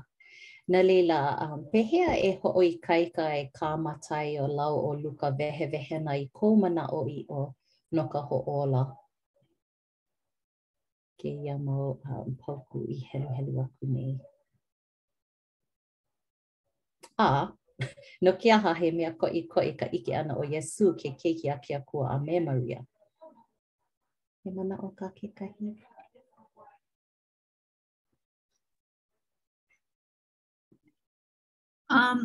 Na 0.68 0.80
lila, 0.88 1.18
um, 1.44 1.60
pehea 1.70 2.10
e 2.16 2.30
hoʻo 2.42 2.60
i 2.70 2.78
kaika 2.86 3.26
e 3.42 3.50
kā 3.56 3.70
matai 3.84 4.30
o 4.40 4.46
lau 4.58 4.74
o 4.88 4.94
luka 5.02 5.28
wehewehena 5.38 6.12
i 6.16 6.24
kou 6.36 6.52
mana 6.62 6.84
o 6.88 7.00
i 7.06 7.18
o 7.38 7.54
no 7.94 8.02
ka 8.12 8.20
hoʻola. 8.24 8.48
ola. 8.48 8.82
ke 11.24 11.32
ia 11.40 11.56
mau 11.56 11.96
um, 12.04 12.36
pauku 12.36 12.84
i 12.92 13.00
helu 13.08 13.28
helu 13.36 13.52
aku 13.64 13.82
nei. 13.94 14.12
A, 17.16 17.48
no 18.22 18.30
ke 18.40 18.48
aha 18.56 18.70
he 18.80 18.86
mea 18.96 19.10
koi 19.20 19.40
koi 19.52 19.70
ka 19.80 19.86
ike 19.98 20.12
ana 20.20 20.32
o 20.40 20.44
Yesu 20.54 20.84
ke 21.00 21.08
keiki 21.20 21.48
a 21.54 21.56
kia 21.64 21.80
kua 21.88 22.06
a 22.14 22.18
me 22.24 22.34
Maria. 22.46 22.78
He 24.44 24.48
mana 24.56 24.74
o 24.84 24.88
ka 24.98 25.06
ke 25.16 25.32
kahi. 25.40 25.66
Um, 31.88 32.18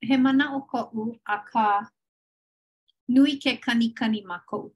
he 0.00 0.16
mana 0.16 0.44
o 0.56 0.60
ko 0.72 0.78
u 1.02 1.04
a 1.36 1.38
ka 1.52 1.68
nui 3.14 3.36
ke 3.44 3.58
kani 3.60 3.92
kani 3.98 4.24
ma 4.28 4.40
ko 4.48 4.56
u 4.66 4.68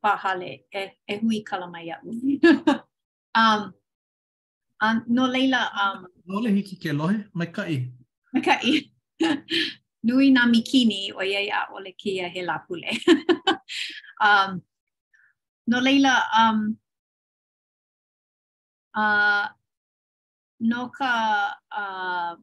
e, 0.49 0.83
e 1.13 1.15
hui 1.23 1.39
kalamai 1.49 1.89
a 1.97 1.97
u. 2.05 2.13
Um, 3.35 3.73
um, 4.81 5.05
no 5.09 5.27
leila. 5.27 5.71
Um, 5.73 6.07
no 6.27 6.41
le 6.41 6.51
hiki 6.53 6.77
ke 6.77 6.93
lohe, 6.97 7.25
mai 7.33 7.47
kai. 7.47 7.89
Mai 8.33 8.41
kai. 8.41 9.21
Nui 10.05 10.31
na 10.31 10.45
mikini 10.51 11.13
o 11.17 11.21
iei 11.23 11.49
a 11.49 11.61
ole 11.75 11.93
kia 11.97 12.29
he 12.29 12.43
lapule. 12.43 12.91
um, 14.21 14.61
no 15.67 15.79
leila, 15.79 16.15
um, 16.41 16.77
uh, 18.95 19.47
no 20.59 20.89
ka, 20.89 21.55
uh, 21.71 22.35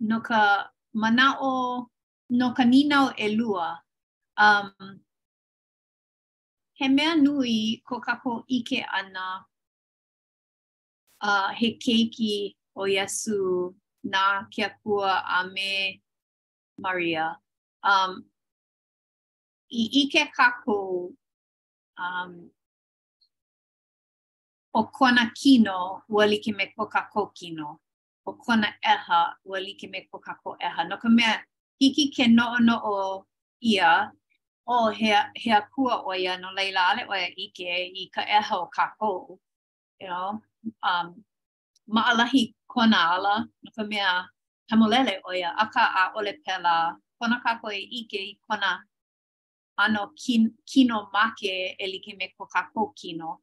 no 0.00 0.20
ka 0.20 0.66
mana 0.92 1.36
o, 1.40 1.88
no 2.30 2.50
ka 2.52 2.62
ninao 2.64 3.14
e 3.18 3.34
lua, 3.34 3.80
um, 4.36 5.00
he 6.78 6.88
mea 6.88 7.14
nui 7.14 7.82
ko 7.88 8.00
kako 8.00 8.44
ike 8.50 8.84
ana 8.98 9.44
uh, 11.22 11.48
he 11.48 11.70
keiki 11.78 12.54
o 12.76 12.82
Yesu 12.86 13.74
na 14.04 14.44
kia 14.50 14.68
kua 14.82 15.24
a 15.26 15.44
me 15.48 16.00
Maria. 16.78 17.38
Um, 17.82 18.24
I 19.72 19.88
ike 20.04 20.28
kako 20.38 21.12
um, 21.98 22.50
o 24.74 24.82
kona 24.92 25.32
kino 25.34 26.02
ua 26.10 26.26
like 26.28 26.46
me 26.52 26.72
ko 26.78 26.86
kako 26.86 27.30
kino. 27.34 27.80
O 28.26 28.32
kona 28.34 28.68
eha 28.84 29.32
ua 29.46 29.54
like 29.60 29.88
me 29.90 30.06
ko 30.12 30.18
kako 30.20 30.56
eha. 30.60 30.84
No 30.86 30.98
ka 30.98 31.08
mea 31.08 31.40
hiki 31.80 32.10
ke 32.12 32.26
noono 32.28 32.76
o 32.84 33.24
ia 33.64 34.12
o 34.74 34.90
he 34.98 35.08
he 35.42 35.50
kua 35.74 35.94
o 36.04 36.10
ia 36.22 36.34
no 36.42 36.50
leila 36.58 36.82
ale 36.90 37.02
o 37.08 37.14
ia 37.22 37.30
ike 37.44 37.66
i 38.02 38.10
ka 38.14 38.22
eha 38.38 38.54
o 38.56 38.66
ka 38.76 38.86
o. 39.00 39.38
You 40.00 40.08
know? 40.08 40.40
um, 40.82 41.06
maalahi 41.88 42.42
kona 42.72 42.98
ala 43.14 43.34
no 43.62 43.70
ka 43.76 43.82
mea 43.90 44.26
hamolele 44.70 45.14
o 45.24 45.30
ia 45.40 45.50
a 45.56 45.64
ka 45.74 45.84
a 46.02 46.18
ole 46.18 46.32
pela 46.44 46.96
kona 47.20 47.36
ka 47.44 47.50
koe 47.62 47.70
ike 48.00 48.18
i 48.18 48.32
kona 48.48 48.70
ano 49.78 50.02
kin, 50.20 50.42
kino 50.70 50.96
make 51.14 51.46
e 51.80 51.86
like 51.92 52.10
me 52.18 52.26
ko 52.38 52.46
ka 52.46 52.62
ko 52.74 52.92
kino. 52.98 53.40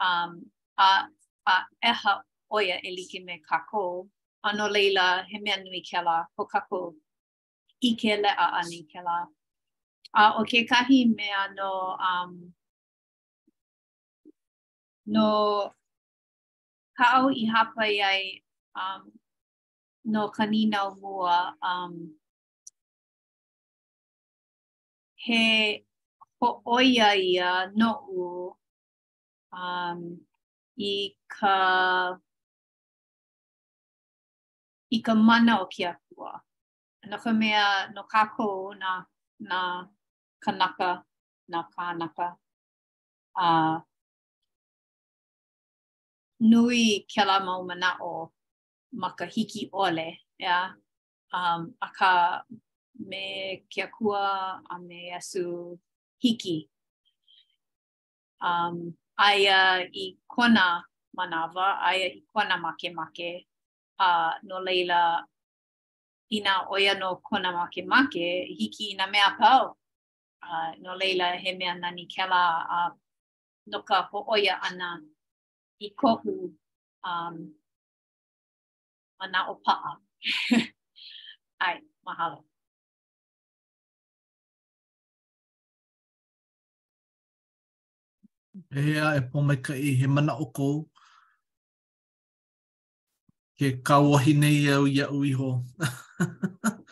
Um, 0.00 0.50
a, 0.78 0.88
a 1.46 1.54
eha 1.84 2.12
o 2.50 2.56
ia 2.60 2.76
e 2.82 2.90
like 2.96 3.20
me 3.24 3.36
ka 3.48 3.60
ko. 3.70 4.08
Ano 4.44 4.68
leila 4.68 5.24
he 5.28 5.38
mea 5.38 5.56
nui 5.58 5.82
ke 5.82 5.98
la 6.06 6.24
ko 6.36 6.46
ka 6.46 6.60
ko 6.70 6.94
ike 7.84 8.16
le 8.22 8.28
a 8.28 8.46
ani 8.60 8.84
ke 8.88 9.00
la. 9.04 9.26
Ah 10.14 10.30
o 10.38 10.42
ke 10.44 10.60
kahi 10.70 10.98
me 11.16 11.24
ano 11.42 11.72
um 12.10 12.30
no 15.06 15.24
ka 16.96 17.04
au 17.18 17.26
i 17.42 17.44
hapa 17.52 17.82
i 17.96 17.96
ai 18.10 18.22
um 18.84 19.02
no 20.12 20.22
kanina 20.36 20.76
o 20.88 20.90
mua 21.02 21.38
um 21.72 21.92
he 25.24 25.44
ho 26.40 26.48
oia 26.76 27.08
ia 27.30 27.48
no 27.78 27.90
u 28.24 28.28
um 29.62 29.98
i 30.92 30.92
ka 31.34 31.56
i 34.96 34.98
ka 35.06 35.12
mana 35.28 35.52
o 35.64 35.66
ke 35.72 35.82
akua. 35.94 36.32
Na 37.10 37.16
ka 37.24 37.30
mea 37.40 37.64
no 37.94 38.02
kako 38.12 38.48
na 38.82 38.90
na 39.50 39.60
kanaka 40.44 41.02
nā 41.52 41.60
kānaka. 41.74 42.26
A 43.36 43.80
nui 46.40 47.06
ke 47.06 47.24
la 47.26 47.38
mau 47.44 47.62
mana 47.64 47.96
o 48.02 48.30
makahiki 48.94 49.70
ole, 49.72 50.08
ea. 50.40 50.64
Um, 51.34 51.72
aka 51.80 52.42
me 52.98 53.62
kia 53.70 53.88
kua 53.88 54.60
a 54.70 54.78
me 54.78 55.12
asu 55.16 55.78
hiki. 56.22 56.68
Um, 58.40 58.92
aia 59.18 59.86
i 59.96 60.16
kona 60.28 60.84
manawa, 61.18 61.78
aia 61.88 62.06
i 62.10 62.22
kona 62.36 62.60
make 62.60 62.92
make, 62.94 63.46
a 64.00 64.04
uh, 64.04 64.30
no 64.42 64.58
leila 64.58 65.24
ina 66.32 66.66
oya 66.70 66.98
no 66.98 67.16
kona 67.24 67.52
make 67.52 67.86
make, 67.86 68.48
hiki 68.58 68.90
ina 68.92 69.06
mea 69.10 69.36
pau. 69.40 69.76
uh, 70.42 70.72
no 70.82 70.94
leila 70.94 71.32
he 71.38 71.54
mea 71.54 71.74
nani 71.74 72.06
kela 72.06 72.42
a 72.74 72.78
uh, 72.86 72.92
no 73.66 73.82
ka 73.88 73.98
hooia 74.10 74.54
ana 74.62 74.88
i 75.80 75.88
kohu 76.00 76.34
um, 77.08 77.36
mana 79.18 79.40
o 79.48 79.54
paa. 79.64 79.96
Ai, 81.66 81.76
mahalo. 82.06 82.44
Ea 88.82 89.06
e 89.18 89.20
pomeka 89.30 89.74
i 89.88 89.92
he 90.00 90.06
mana 90.14 90.32
o 90.44 90.46
kou. 90.56 90.76
Ke 93.58 93.66
kauahi 93.88 94.32
nei 94.42 94.64
au 94.74 94.86
iau 94.94 95.22
iho. 95.30 95.50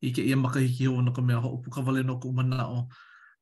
i 0.00 0.12
ke 0.14 0.22
ia 0.22 0.36
makahiki 0.36 0.88
o 0.88 1.02
na 1.02 1.10
ka 1.12 1.22
mea 1.22 1.36
ho 1.42 1.48
upuka 1.58 1.80
wale 1.80 2.02
no 2.02 2.18
ko 2.22 2.32
mana 2.32 2.66
o. 2.68 2.80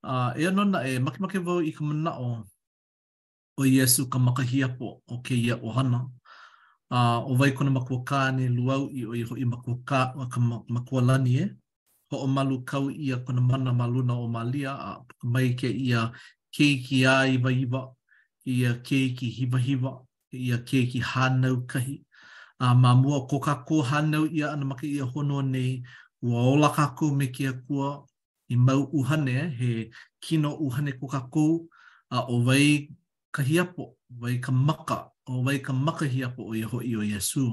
Uh, 0.04 0.30
ea 0.40 0.50
nona 0.50 0.82
e 0.88 0.98
makimake 0.98 1.38
wau 1.38 1.60
i 1.60 1.72
ka 1.72 1.84
mana 1.84 2.10
o 2.18 2.44
o 3.58 3.64
Iesu 3.66 4.08
ka 4.08 4.18
makahia 4.18 4.68
po 4.68 5.02
o 5.08 5.20
ke 5.20 5.34
ia 5.34 5.56
ohana. 5.56 6.06
Uh, 6.90 7.18
o 7.28 7.34
vai 7.36 7.52
kona 7.52 7.70
makua 7.70 8.04
kāne 8.04 8.46
luau 8.48 8.86
i 8.94 9.04
o 9.04 9.12
iho 9.14 9.36
i 9.36 9.44
makua 9.44 9.74
kā 9.84 10.28
ka 10.32 10.38
makua 10.68 11.00
lani 11.02 11.32
e. 11.40 11.44
Ho 12.12 12.22
o 12.24 12.26
malu 12.26 12.62
kau 12.64 12.90
ia 12.90 13.16
kona 13.24 13.40
mana 13.40 13.72
maluna 13.72 14.14
o 14.14 14.28
malia 14.28 14.72
a 14.72 15.00
mai 15.24 15.54
ke 15.58 15.68
ia 15.68 16.12
keiki 16.54 17.04
a 17.04 17.26
iwa 17.26 17.52
iwa, 17.52 17.92
ia 18.46 18.74
keiki 18.80 19.28
hiwa 19.28 19.58
hiwa, 19.58 19.90
ia 20.32 20.56
keiki 20.58 21.00
hānau 21.02 21.66
kahi. 21.66 22.00
Uh, 22.60 22.72
mā 22.72 22.96
mua 22.96 23.26
ko 23.28 23.36
kā 23.38 23.58
kō 23.68 23.82
hānau 23.84 24.24
ia 24.32 24.48
ana 24.54 24.76
ia 24.82 25.04
hono 25.04 25.42
nei 25.42 25.82
ua 26.22 26.42
ola 26.42 26.68
kākou 26.72 27.14
me 27.16 27.26
kia 27.26 27.52
kua 27.66 28.02
i 28.48 28.56
mau 28.56 28.86
uhane, 28.92 29.50
he 29.58 29.90
kino 30.20 30.56
uhane 30.56 30.92
ko 31.00 31.06
kākou, 31.06 31.66
a 32.10 32.22
o 32.30 32.38
wai 32.46 32.88
ka 33.34 33.42
hiapo, 33.42 33.96
wai 34.22 34.38
ka 34.38 34.52
maka, 34.52 35.10
o 35.26 35.42
wai 35.42 35.58
ka 35.58 35.72
maka 35.72 36.06
hiapo 36.06 36.46
o 36.46 36.54
iho 36.54 36.80
i 36.82 36.94
o 36.96 37.02
Yesu. 37.02 37.50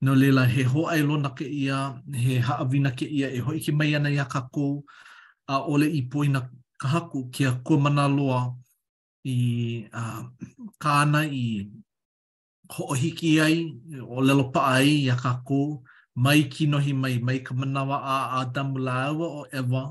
No 0.00 0.14
lela, 0.14 0.46
he 0.46 0.62
ho 0.62 0.86
lo 1.04 1.16
na 1.16 1.30
ke 1.30 1.44
ia, 1.44 2.00
he 2.14 2.38
haawina 2.38 2.94
ke 2.96 3.04
ia, 3.06 3.28
e 3.30 3.38
hoi 3.38 3.58
ki 3.60 3.72
mai 3.72 3.94
ana 3.94 4.10
ia 4.10 4.24
kākou, 4.24 4.84
a 5.48 5.60
ole 5.66 5.86
i 5.90 6.02
poi 6.02 6.28
na 6.28 6.46
ka 6.80 6.88
haku 6.88 7.30
kia 7.30 7.58
komana 7.64 8.06
loa 8.08 8.54
i 9.24 9.84
uh, 9.92 10.24
kāna 10.78 11.24
i 11.26 11.66
hoohiki 12.70 13.40
ai, 13.40 13.66
o 14.08 14.20
lelo 14.20 14.50
paa 14.52 14.78
ai 14.78 15.04
i 15.04 15.10
a 15.10 15.16
kākou, 15.16 15.82
mai 16.14 16.42
ki 16.52 16.64
nohi 16.70 16.92
mai, 16.94 17.18
mai 17.18 17.38
ka 17.42 17.54
manawa 17.54 17.96
a 18.02 18.16
Adamu 18.42 18.78
Laewa 18.78 19.26
o 19.26 19.42
Ewa, 19.58 19.82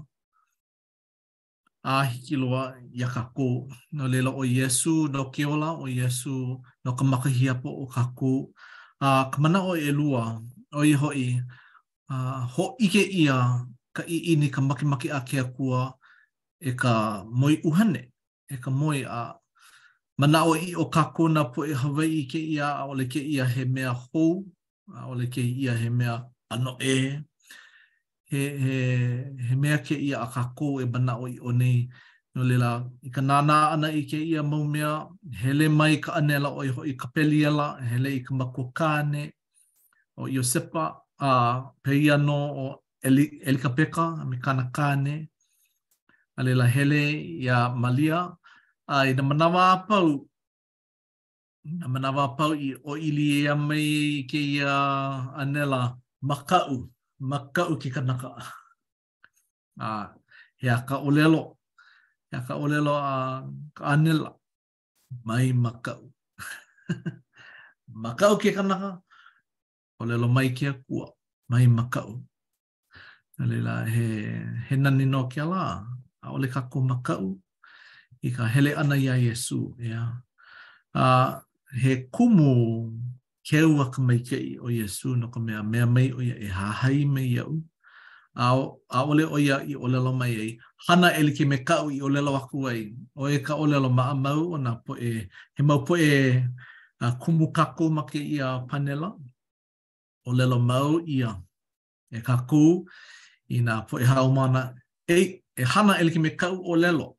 a 1.83 2.03
hiki 2.03 2.35
loa 2.35 2.75
ia 2.95 3.07
ka 3.07 3.27
kō, 3.35 3.67
no 3.91 4.07
lela 4.07 4.29
o 4.31 4.43
Yesu, 4.43 5.07
no 5.11 5.29
keola 5.31 5.75
o 5.77 5.85
Yesu, 5.87 6.61
no 6.85 6.91
ka 6.95 7.03
po 7.61 7.69
o 7.83 7.85
ka 7.87 8.03
kō, 8.15 8.47
a 9.01 9.29
ka 9.33 9.37
mana 9.41 9.61
o 9.61 9.75
Elua, 9.75 10.39
o 10.71 10.83
i 10.83 10.93
hoi, 10.93 11.35
a, 12.09 12.41
ho 12.55 12.75
ike 12.79 13.01
ia 13.03 13.67
ka 13.93 14.03
i 14.07 14.31
ini 14.33 14.49
ka 14.49 14.61
makimaki 14.61 15.09
a 15.11 15.19
kea 15.27 15.43
kua 15.43 15.93
e 16.61 16.71
ka 16.73 17.25
moi 17.27 17.59
uhane, 17.65 18.11
e 18.49 18.57
ka 18.57 18.71
moi 18.71 19.03
a 19.03 19.35
mana 20.17 20.43
i 20.55 20.73
o 20.75 20.85
ka 20.85 21.03
na 21.27 21.43
po 21.51 21.65
e 21.65 21.73
Hawaii 21.73 22.25
ke 22.27 22.39
ia 22.39 22.69
a 22.79 22.85
ole 22.87 23.07
ke 23.09 23.19
ia 23.19 23.43
he 23.45 23.65
mea 23.65 23.91
hou, 23.93 24.45
a 24.91 25.07
ole 25.07 25.25
ke 25.31 25.39
ia 25.41 25.73
he 25.81 25.89
mea 25.89 26.15
ano 26.53 26.77
e, 26.81 27.19
he, 28.29 28.39
he, 28.61 28.77
he 29.47 29.55
mea 29.55 29.77
ke 29.77 29.95
ia 29.95 30.17
a 30.25 30.27
kako 30.33 30.81
e 30.81 30.85
bana 30.85 31.15
o 31.17 31.27
i 31.27 31.39
o 31.41 31.51
nei, 31.51 31.87
no 32.35 32.41
lela, 32.43 32.83
i 33.03 33.09
ka 33.09 33.21
nāna 33.21 33.57
ana 33.75 33.87
i 33.87 34.01
ke 34.05 34.17
ia 34.19 34.43
mau 34.43 34.63
mea, 34.63 35.07
hele 35.41 35.67
mai 35.69 35.95
ka 36.03 36.13
anela 36.19 36.49
o 36.51 36.61
i 36.67 36.71
hoi 36.75 36.93
ka 36.99 37.07
peliela, 37.15 37.79
hele 37.89 38.09
i 38.19 38.21
ka 38.25 38.33
makukane, 38.35 39.23
o 40.19 40.27
Iosepa, 40.27 40.85
a 41.19 41.31
peia 41.83 42.17
no 42.17 42.39
o 42.63 42.65
Eli, 43.03 43.41
Elika 43.45 43.67
Peka, 43.75 44.21
a 44.21 44.25
me 44.25 44.37
kana 44.39 44.69
kane, 44.73 45.27
a 46.37 46.43
lela 46.43 46.65
hele 46.67 46.99
i 47.43 47.47
a 47.51 47.67
Malia, 47.69 48.29
a 48.87 49.03
i 49.11 49.13
na 49.13 49.23
manawa 49.23 49.75
apau, 49.85 50.23
Nga 51.63 51.87
manawa 51.93 52.23
pau 52.37 52.51
i 52.51 52.69
o 52.75 52.91
ili 53.07 53.27
e 53.39 53.41
amai 53.55 53.87
ke 54.29 54.35
i 54.55 54.59
a 54.69 54.75
anela 55.41 55.81
makau, 56.29 56.71
makau 57.29 57.71
ki 57.81 57.89
kanaka. 57.95 58.29
he 60.59 60.67
a 60.67 60.77
ka 60.87 60.95
olelo, 61.07 61.43
he 62.29 62.35
a 62.37 62.41
ka 62.47 62.53
olelo 62.63 62.93
a 62.99 63.47
ka 63.75 63.83
anela, 63.95 64.29
mai 65.27 65.47
makau. 65.63 66.01
makau 68.05 68.33
ki 68.43 68.49
kanaka, 68.59 68.89
olelo 70.03 70.27
mai 70.35 70.47
ki 70.57 70.65
a 70.67 70.73
kua, 70.83 71.07
mai 71.51 71.65
makau. 71.77 72.09
Nga 73.39 73.45
lila 73.51 73.73
he, 73.93 74.05
he 74.67 74.75
nani 74.75 75.05
no 75.07 75.21
ki 75.31 75.39
a 75.39 75.47
la, 75.47 75.63
a 76.27 76.27
ole 76.35 76.47
kako 76.55 76.77
makau, 76.91 77.25
i 78.19 78.35
ka 78.35 78.43
hele 78.53 78.75
ana 78.75 78.95
ia 78.99 79.15
Yesu, 79.15 79.75
ia. 79.79 79.79
Yeah. 79.91 80.09
uh, 80.99 81.39
he 81.81 81.97
kumu 82.13 82.93
keu 83.45 83.81
a 83.81 83.85
kamai 83.89 84.19
kei 84.29 84.57
o 84.61 84.67
Yesu 84.69 85.17
no 85.19 85.27
ka 85.27 85.39
mea 85.39 85.63
mea 85.63 85.85
mai 85.85 86.11
o 86.11 86.19
ia 86.21 86.35
e 86.37 86.47
hahai 86.47 87.05
mai 87.05 87.25
iau. 87.35 87.61
A, 88.35 88.45
a 88.89 89.03
ole 89.05 89.25
o 89.25 89.37
ia 89.37 89.61
i 89.65 89.75
o 89.75 89.85
lelo 89.87 90.11
mai 90.13 90.33
ei. 90.35 90.59
Hana 90.87 91.09
ele 91.19 91.31
ke 91.37 91.45
me 91.45 91.57
kau 91.57 91.89
i 91.89 92.01
o 92.01 92.07
lelo 92.09 92.35
aku 92.35 92.67
ai. 92.69 92.93
O 93.15 93.29
e 93.29 93.39
ka 93.39 93.55
o 93.55 93.65
lelo 93.65 93.89
maa 93.89 94.13
mau 94.13 94.53
o 94.55 94.57
nga 94.57 94.71
po 94.85 94.93
e, 94.97 95.29
he 95.57 95.61
mau 95.61 95.83
po 95.85 95.95
e 95.97 96.41
a 97.01 97.11
kumu 97.21 97.51
kako 97.51 97.89
ma 97.89 98.03
ke 98.05 98.21
ia 98.21 98.65
panela. 98.69 99.09
O 100.25 100.31
lelo 100.31 100.57
mau 100.59 101.01
ia 101.05 101.33
e 102.11 102.19
kako 102.21 102.85
i 103.53 103.61
nga 103.61 103.83
po 103.85 103.99
e 104.01 104.05
haumana. 104.05 104.73
Ei, 105.07 105.41
e 105.57 105.63
hana 105.63 105.99
ele 106.01 106.09
ke 106.11 106.19
me 106.19 106.29
kau 106.35 106.57
o 106.57 106.73
lelo. 106.75 107.17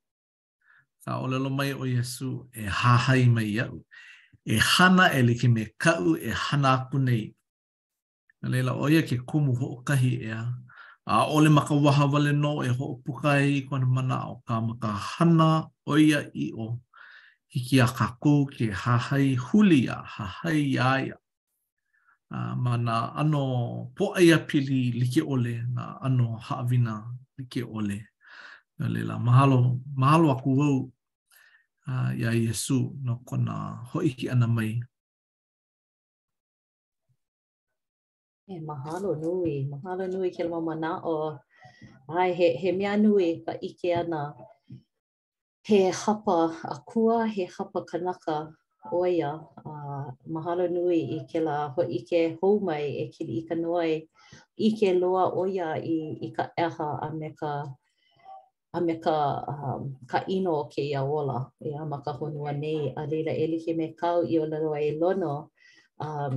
Ka 1.07 1.21
o 1.23 1.27
lelo 1.31 1.51
mai 1.51 1.75
o 1.79 1.85
Yesu 1.87 2.49
e 2.55 2.67
hahai 2.67 3.27
mai 3.31 3.47
iau. 3.55 3.77
Ia. 3.79 3.94
e 4.47 4.59
hana 4.59 5.09
e 5.15 5.23
like 5.23 5.45
me 5.49 5.65
kau 5.79 6.17
e 6.17 6.31
hana 6.31 6.69
aku 6.75 6.99
nei. 6.99 7.35
Nga 8.41 8.49
leila 8.53 8.73
oia 8.77 9.01
ke 9.03 9.17
kumu 9.25 9.57
ho 9.57 9.67
o 9.67 9.77
kahi 9.83 10.13
ea. 10.29 10.45
A 11.07 11.27
ole 11.27 11.49
maka 11.49 11.75
waha 11.75 12.05
wale 12.13 12.33
no 12.33 12.61
e 12.63 12.69
ho 12.69 12.85
o 12.85 12.97
pukai 13.05 13.49
i 13.65 13.65
kwana 13.65 13.87
mana 13.87 14.17
o 14.31 14.43
ka 14.47 14.61
maka 14.61 14.89
hana 14.93 15.65
oia 15.89 16.21
i 16.37 16.53
o. 16.57 16.79
Hiki 17.49 17.79
a 17.81 17.87
kako 17.87 18.47
ke 18.47 18.69
hahai 18.71 19.37
huli 19.37 19.89
a 19.89 20.05
hahai 20.05 20.61
iaia. 20.77 21.17
A 22.31 22.57
ma 22.57 22.77
nga 22.77 23.17
ano 23.17 23.89
po 23.97 24.13
ai 24.13 24.29
pili 24.49 24.93
like 25.01 25.25
ole 25.25 25.65
na 25.73 25.97
ano 26.05 26.37
haawina 26.45 27.01
like 27.39 27.65
ole. 27.65 27.97
Nga 28.79 28.89
leila 28.93 29.17
mahalo, 29.19 29.81
mahalo 29.97 30.33
aku 30.37 30.51
wau 30.59 30.94
uh, 31.89 32.11
ia 32.17 32.33
Yesu 32.33 32.97
no 33.05 33.15
kona 33.29 33.85
hoi 33.93 34.09
ki 34.19 34.27
ana 34.35 34.47
mai. 34.49 34.73
E 38.49 38.57
mahalo 38.71 39.11
nui, 39.25 39.55
mahalo 39.73 40.05
nui 40.15 40.31
ke 40.31 40.45
lama 40.45 40.73
mana 40.77 40.93
o. 41.05 41.39
Ai, 42.09 42.33
he, 42.39 42.49
he 42.61 42.71
mea 42.79 42.97
nui 43.05 43.29
ka 43.45 43.53
ike 43.69 43.89
ana. 44.03 44.21
He 45.69 45.81
hapa 46.03 46.53
akua, 46.75 47.17
he 47.35 47.45
hapa 47.57 47.79
kanaka 47.91 48.37
oia. 48.93 49.33
Uh, 49.65 50.13
mahalo 50.35 50.69
nui 50.77 51.01
i 51.17 51.21
ke 51.31 51.41
la 51.47 51.57
hoi 51.77 51.99
ke 52.11 52.21
houmai 52.41 52.85
e 53.03 53.05
kili 53.15 53.41
i 53.41 53.43
ka 53.49 53.55
noai. 53.63 53.93
E, 54.05 54.09
ike 54.69 54.91
loa 55.01 55.25
oia 55.43 55.69
i, 55.95 55.97
i 56.27 56.29
ka 56.37 56.45
eha 56.61 56.89
a 57.07 57.09
me 57.19 57.29
ka 57.41 57.53
a 58.75 58.81
me 58.81 58.95
ka 58.99 59.19
um, 59.57 59.83
ka 60.11 60.19
ino 60.35 60.53
o 60.53 60.65
ke 60.67 60.83
ia 60.91 61.03
ola 61.19 61.39
e 61.63 61.71
a 61.81 61.87
ma 61.91 61.99
ka 62.05 62.13
honua 62.19 62.51
nei 62.63 62.81
a 63.01 63.07
leila 63.11 63.33
e 63.43 63.47
like 63.53 63.71
me 63.79 63.87
kau 64.01 64.19
i 64.27 64.35
ola 64.43 64.57
roa 64.65 64.81
e 64.83 64.93
lono 65.01 65.35
um, 66.07 66.35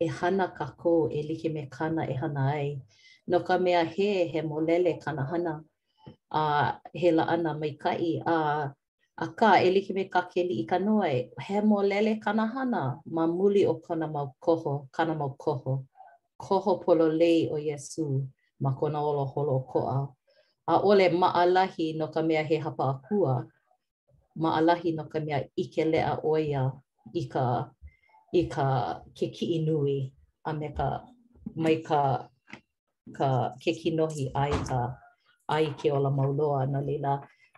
e 0.00 0.06
hana 0.16 0.46
ka 0.58 0.66
kō 0.80 0.94
e 1.14 1.20
like 1.28 1.48
me 1.54 1.62
kana 1.76 2.02
e 2.10 2.14
hana 2.20 2.42
ai 2.58 2.68
no 3.30 3.38
ka 3.46 3.54
mea 3.64 3.82
he 3.94 4.08
he 4.32 4.40
molele 4.50 4.92
kana 5.04 5.22
hana 5.30 5.52
a 6.30 6.42
he 7.00 7.08
la 7.16 7.24
ana 7.34 7.50
mai 7.60 7.70
kai 7.82 8.10
a 8.26 8.36
a 9.24 9.26
ka 9.38 9.50
e 9.66 9.70
like 9.74 9.90
me 9.96 10.04
ka 10.14 10.20
keli 10.32 10.54
i 10.62 10.64
ka 10.70 10.76
noa 10.86 11.08
e 11.14 11.30
he 11.46 11.56
molele 11.70 12.12
kana 12.24 12.44
hana 12.54 12.82
ma 13.14 13.22
muli 13.36 13.62
o 13.72 13.74
kona 13.86 14.06
mau 14.14 14.28
koho 14.44 14.72
kana 14.96 15.12
mau 15.20 15.32
koho 15.44 15.72
koho 16.44 16.70
pololei 16.82 17.40
o 17.54 17.56
Yesu 17.68 18.04
ma 18.62 18.70
kona 18.78 18.98
olo 19.08 19.24
holo 19.32 19.56
koa. 19.72 19.96
A 20.70 20.78
ole 20.88 21.06
maalahi 21.20 21.86
no 21.98 22.06
ka 22.14 22.20
mea 22.22 22.44
he 22.48 22.56
hapa 22.64 22.84
akua, 22.94 23.34
maalahi 24.42 24.90
no 24.96 25.04
ka 25.12 25.18
mea 25.24 25.38
ike 25.62 25.82
lea 25.92 26.14
oia 26.32 26.62
i 27.14 27.22
ka, 27.32 27.44
i 28.32 28.42
ka 28.52 28.64
ke 29.18 29.26
ki 29.34 29.46
nui 29.66 29.98
a 30.48 30.54
me 30.58 30.68
ka 30.78 30.88
mai 31.62 31.76
ka, 31.88 32.00
ka 33.16 33.28
ke 33.62 33.70
kinohi 33.80 34.24
ai 34.42 34.54
ka 34.68 34.80
ai 35.54 35.66
ke 35.78 35.86
ola 35.96 36.10
mauloa 36.18 36.60
na 36.72 36.78
lila 36.88 37.12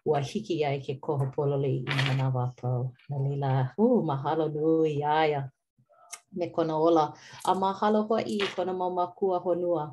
ua 0.08 0.18
hiki 0.28 0.56
ai 0.68 0.78
ke 0.84 0.92
koho 1.04 1.24
pololi 1.34 1.72
i 1.84 1.96
mana 2.08 2.26
wapau. 2.36 2.82
Na 3.12 3.16
lila, 3.24 3.50
uu, 3.84 3.98
uh, 4.00 4.06
mahalo 4.08 4.46
nui 4.56 5.04
aia 5.18 5.40
me 6.36 6.46
kona 6.54 6.74
ola. 6.86 7.04
A 7.44 7.52
mahalo 7.62 7.98
hoa 8.08 8.20
i 8.24 8.36
kona 8.56 8.72
maumakua 8.80 9.36
honua. 9.44 9.84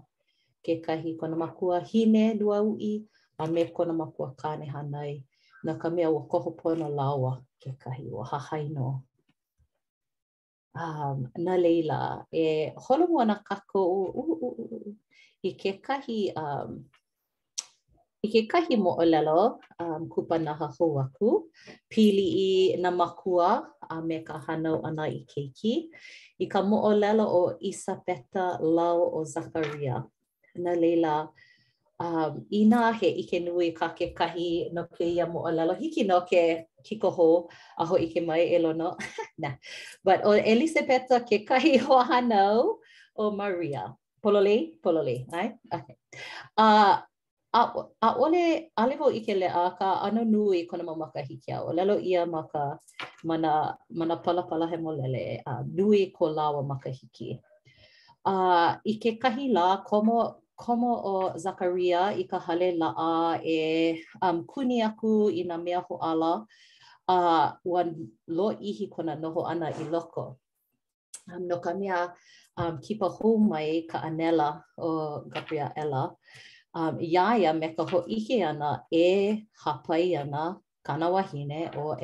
kekahi 0.64 1.16
kona 1.16 1.36
makua 1.36 1.80
hine 1.80 2.34
lua 2.36 2.62
ui, 2.62 3.04
a 3.38 3.48
me 3.48 3.64
kona 3.66 3.94
makua 3.94 4.34
kane 4.38 4.66
hanai, 4.66 5.24
na 5.64 5.74
ka 5.76 5.90
mea 5.90 6.10
ua 6.12 6.22
koho 6.28 6.52
pono 6.52 6.90
lawa 6.90 7.42
kekahi 7.60 8.12
ua 8.12 8.26
hahai 8.26 8.70
Um, 10.80 11.28
na 11.36 11.58
leila, 11.58 12.26
e 12.32 12.72
holo 12.78 13.08
mua 13.08 13.26
na 13.26 13.36
kako 13.36 13.82
u, 13.92 14.02
u, 14.14 14.22
u, 14.22 14.48
u, 14.62 14.96
i 15.42 15.58
kekahi, 15.58 16.32
um, 16.38 16.86
i 18.22 18.28
kekahi 18.30 18.78
mo 18.78 18.94
o 18.94 19.04
lalo 19.06 19.60
um, 19.80 20.08
kupa 20.08 20.38
na 20.40 20.54
hahu 20.54 21.00
aku, 21.02 21.50
pili 21.90 22.22
i 22.32 22.78
na 22.78 22.92
makua 22.92 23.66
a 23.90 24.02
me 24.02 24.22
ka 24.24 24.38
hanau 24.46 24.80
ana 24.86 25.08
i 25.10 25.26
keiki, 25.28 25.90
i 26.40 26.46
ka 26.48 26.62
mo 26.62 26.80
o 26.86 26.94
lalo 26.94 27.26
o 27.28 27.58
Isabeta 27.60 28.62
Lau 28.62 29.10
o 29.20 29.24
Zakaria. 29.26 30.06
Zakaria. 30.06 30.06
na 30.60 30.76
leila 30.76 31.16
um 32.00 32.44
ina 32.52 32.92
he 33.00 33.08
ike 33.24 33.40
nui 33.40 33.72
ka 33.72 33.92
ke 33.96 34.12
kahi 34.16 34.72
no 34.76 34.84
ke 34.92 35.04
ia 35.08 35.28
mo 35.28 35.44
ala 35.48 35.68
lo 35.68 35.76
hiki 35.76 36.08
no 36.08 36.24
ke 36.28 36.68
kiko 36.84 37.12
ho 37.18 37.30
a 37.80 37.84
ho 37.90 37.96
ike 38.00 38.20
mai 38.24 38.48
elo 38.56 38.72
no 38.72 38.96
na 39.42 39.52
but 40.04 40.24
o 40.24 40.32
elisabetta 40.52 41.20
ke 41.28 41.44
kahi 41.50 41.76
ho 41.88 41.98
hano 42.12 42.78
o 43.20 43.32
maria 43.36 43.92
pololi 44.24 44.80
pololi 44.84 45.28
ai 45.36 45.52
okay 45.68 45.96
a 46.56 46.70
a 48.08 48.10
ole 48.24 48.72
ale 48.80 48.96
ho 48.96 49.08
ike 49.20 49.36
le 49.42 49.52
a 49.52 49.70
ano 50.08 50.24
nui 50.24 50.64
kona 50.72 50.88
mama 50.88 51.12
ka 51.14 51.20
hiki 51.20 51.52
o 51.68 51.76
lalo 51.76 52.00
ia 52.00 52.24
maka 52.36 52.80
mana 53.28 53.76
mana 53.92 54.16
pala 54.24 54.48
pala 54.50 54.72
he 54.72 54.78
mo 54.80 54.92
lele 54.96 55.26
a 55.44 55.52
uh, 55.52 55.62
nui 55.76 56.04
ko 56.16 56.26
lawa 56.38 56.62
maka 56.72 56.88
hiki 57.00 57.30
a 58.24 58.32
uh, 58.34 58.70
ike 58.92 59.12
kahi 59.24 59.52
la 59.56 59.84
komo 59.90 60.20
komo 60.60 60.92
o 61.12 61.34
Zakaria 61.40 62.12
i 62.12 62.28
ka 62.28 62.40
hale 62.40 62.68
laa 62.82 63.40
e 63.58 64.04
um, 64.26 64.38
kuni 64.52 64.78
aku 64.90 65.32
i 65.32 65.42
nga 65.48 65.58
mea 65.66 65.80
ho 65.86 65.96
ala 66.10 66.34
a 67.08 67.16
uh, 67.18 67.48
wan 67.72 67.90
lo 68.38 68.48
ihi 68.70 68.86
kona 68.94 69.16
noho 69.22 69.42
ana 69.52 69.68
i 69.72 69.84
loko. 69.94 70.26
Um, 71.32 71.48
no 71.48 71.60
ka 71.64 71.72
mea 71.80 72.12
um, 72.60 72.76
kipa 72.84 73.08
hou 73.18 73.38
mai 73.40 73.88
ka 73.92 73.98
anela 74.04 74.62
o 74.78 75.24
Gabriela, 75.34 76.04
um, 76.76 77.00
iaia 77.00 77.54
me 77.60 77.68
ka 77.78 77.84
ho 77.92 78.04
ihi 78.08 78.44
ana 78.44 78.84
e 78.92 79.04
hapai 79.64 80.16
ana 80.20 80.60
kana 80.84 81.08
wahine 81.10 81.72
o 81.80 81.96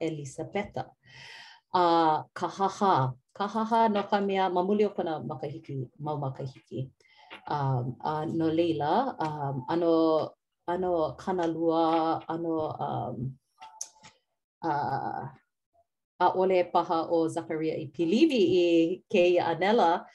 Elisabetta. 0.00 0.84
A 1.74 1.84
uh, 1.84 2.16
kahaha 2.32 2.68
haha, 2.80 3.12
ka 3.36 3.46
haha 3.46 3.88
no 3.92 4.02
ka 4.10 4.18
mea 4.20 4.48
kona 4.96 5.20
makahiki, 5.20 5.90
mau 6.00 6.16
makahiki. 6.16 6.88
um 7.46 7.96
a 8.02 8.08
uh, 8.08 8.24
no 8.24 8.48
leila 8.48 9.14
um 9.20 9.64
ano 9.68 10.30
ano 10.66 11.12
kanalua 11.20 12.22
ano 12.28 12.54
um 12.80 13.16
uh, 14.64 15.28
a 16.20 16.26
ole 16.32 16.64
paha 16.72 17.04
o 17.12 17.28
Zakaria 17.28 17.76
i 17.76 17.86
pilivi 17.92 18.42
i 18.56 18.64
ke 19.10 19.36
anela 19.38 20.06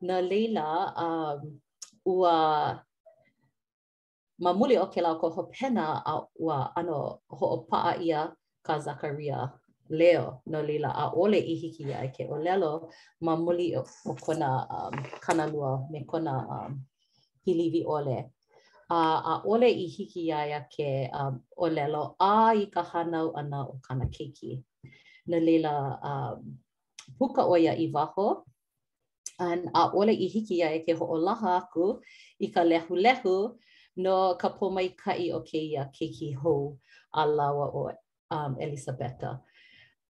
na 0.00 0.20
leila 0.24 0.94
um, 0.96 1.60
ua 2.06 2.80
mamuli 4.40 4.78
o 4.80 4.88
ke 4.88 5.02
lau 5.04 5.20
ko 5.20 5.28
hopena 5.28 6.00
a 6.06 6.24
ua 6.40 6.72
ano 6.76 7.20
ho 7.28 7.46
o 7.60 7.66
ia 8.00 8.32
ka 8.64 8.80
Zakaria 8.80 9.52
leo 9.88 10.42
no 10.46 10.62
lila 10.62 10.88
a 10.94 11.10
ole 11.14 11.38
i 11.38 11.54
hiki 11.54 11.82
ia 11.84 12.08
ke 12.12 12.28
o 12.30 12.36
lelo 12.38 12.90
ma 13.20 13.36
muli 13.36 13.76
o, 13.76 13.84
kona 14.20 14.66
um, 14.68 14.94
kanalua 15.20 15.88
me 15.90 16.04
kona 16.04 16.44
um, 16.48 16.80
hilivi 17.46 17.84
ole. 17.86 18.30
A, 18.90 18.98
a 19.32 19.34
ole 19.46 19.68
i 19.68 19.86
hiki 19.86 20.24
ia 20.26 20.46
ia 20.48 20.60
ke 20.68 21.08
um, 21.12 21.40
o 21.56 21.68
lelo 21.68 22.16
a 22.20 22.52
i 22.56 22.66
ka 22.66 22.82
hanau 22.82 23.32
ana 23.36 23.60
o 23.68 23.80
kana 23.88 24.04
keiki. 24.06 24.62
No 25.26 25.38
lila 25.40 25.98
um, 26.04 26.58
puka 27.18 27.44
o 27.44 27.56
ia 27.56 27.72
i 27.72 27.90
waho 27.92 28.44
an 29.38 29.70
a 29.74 29.88
ole 29.94 30.12
i 30.12 30.28
hiki 30.28 30.56
ia 30.60 30.84
ke 30.84 30.92
ho 30.96 31.04
o 31.08 31.16
laha 31.20 31.56
aku 31.64 32.00
i 32.40 32.48
ka 32.52 32.62
lehu 32.64 32.96
lehu 32.96 33.56
no 33.96 34.34
ka 34.40 34.48
pomaikai 34.48 35.32
o 35.32 35.40
ke 35.40 35.58
ia 35.60 35.88
keiki 35.92 36.32
hou 36.36 36.76
a 37.14 37.24
lawa 37.26 37.72
o 37.72 37.84
um, 38.30 38.56
Elisabetta. 38.60 38.60
Elisabetta. 38.60 39.32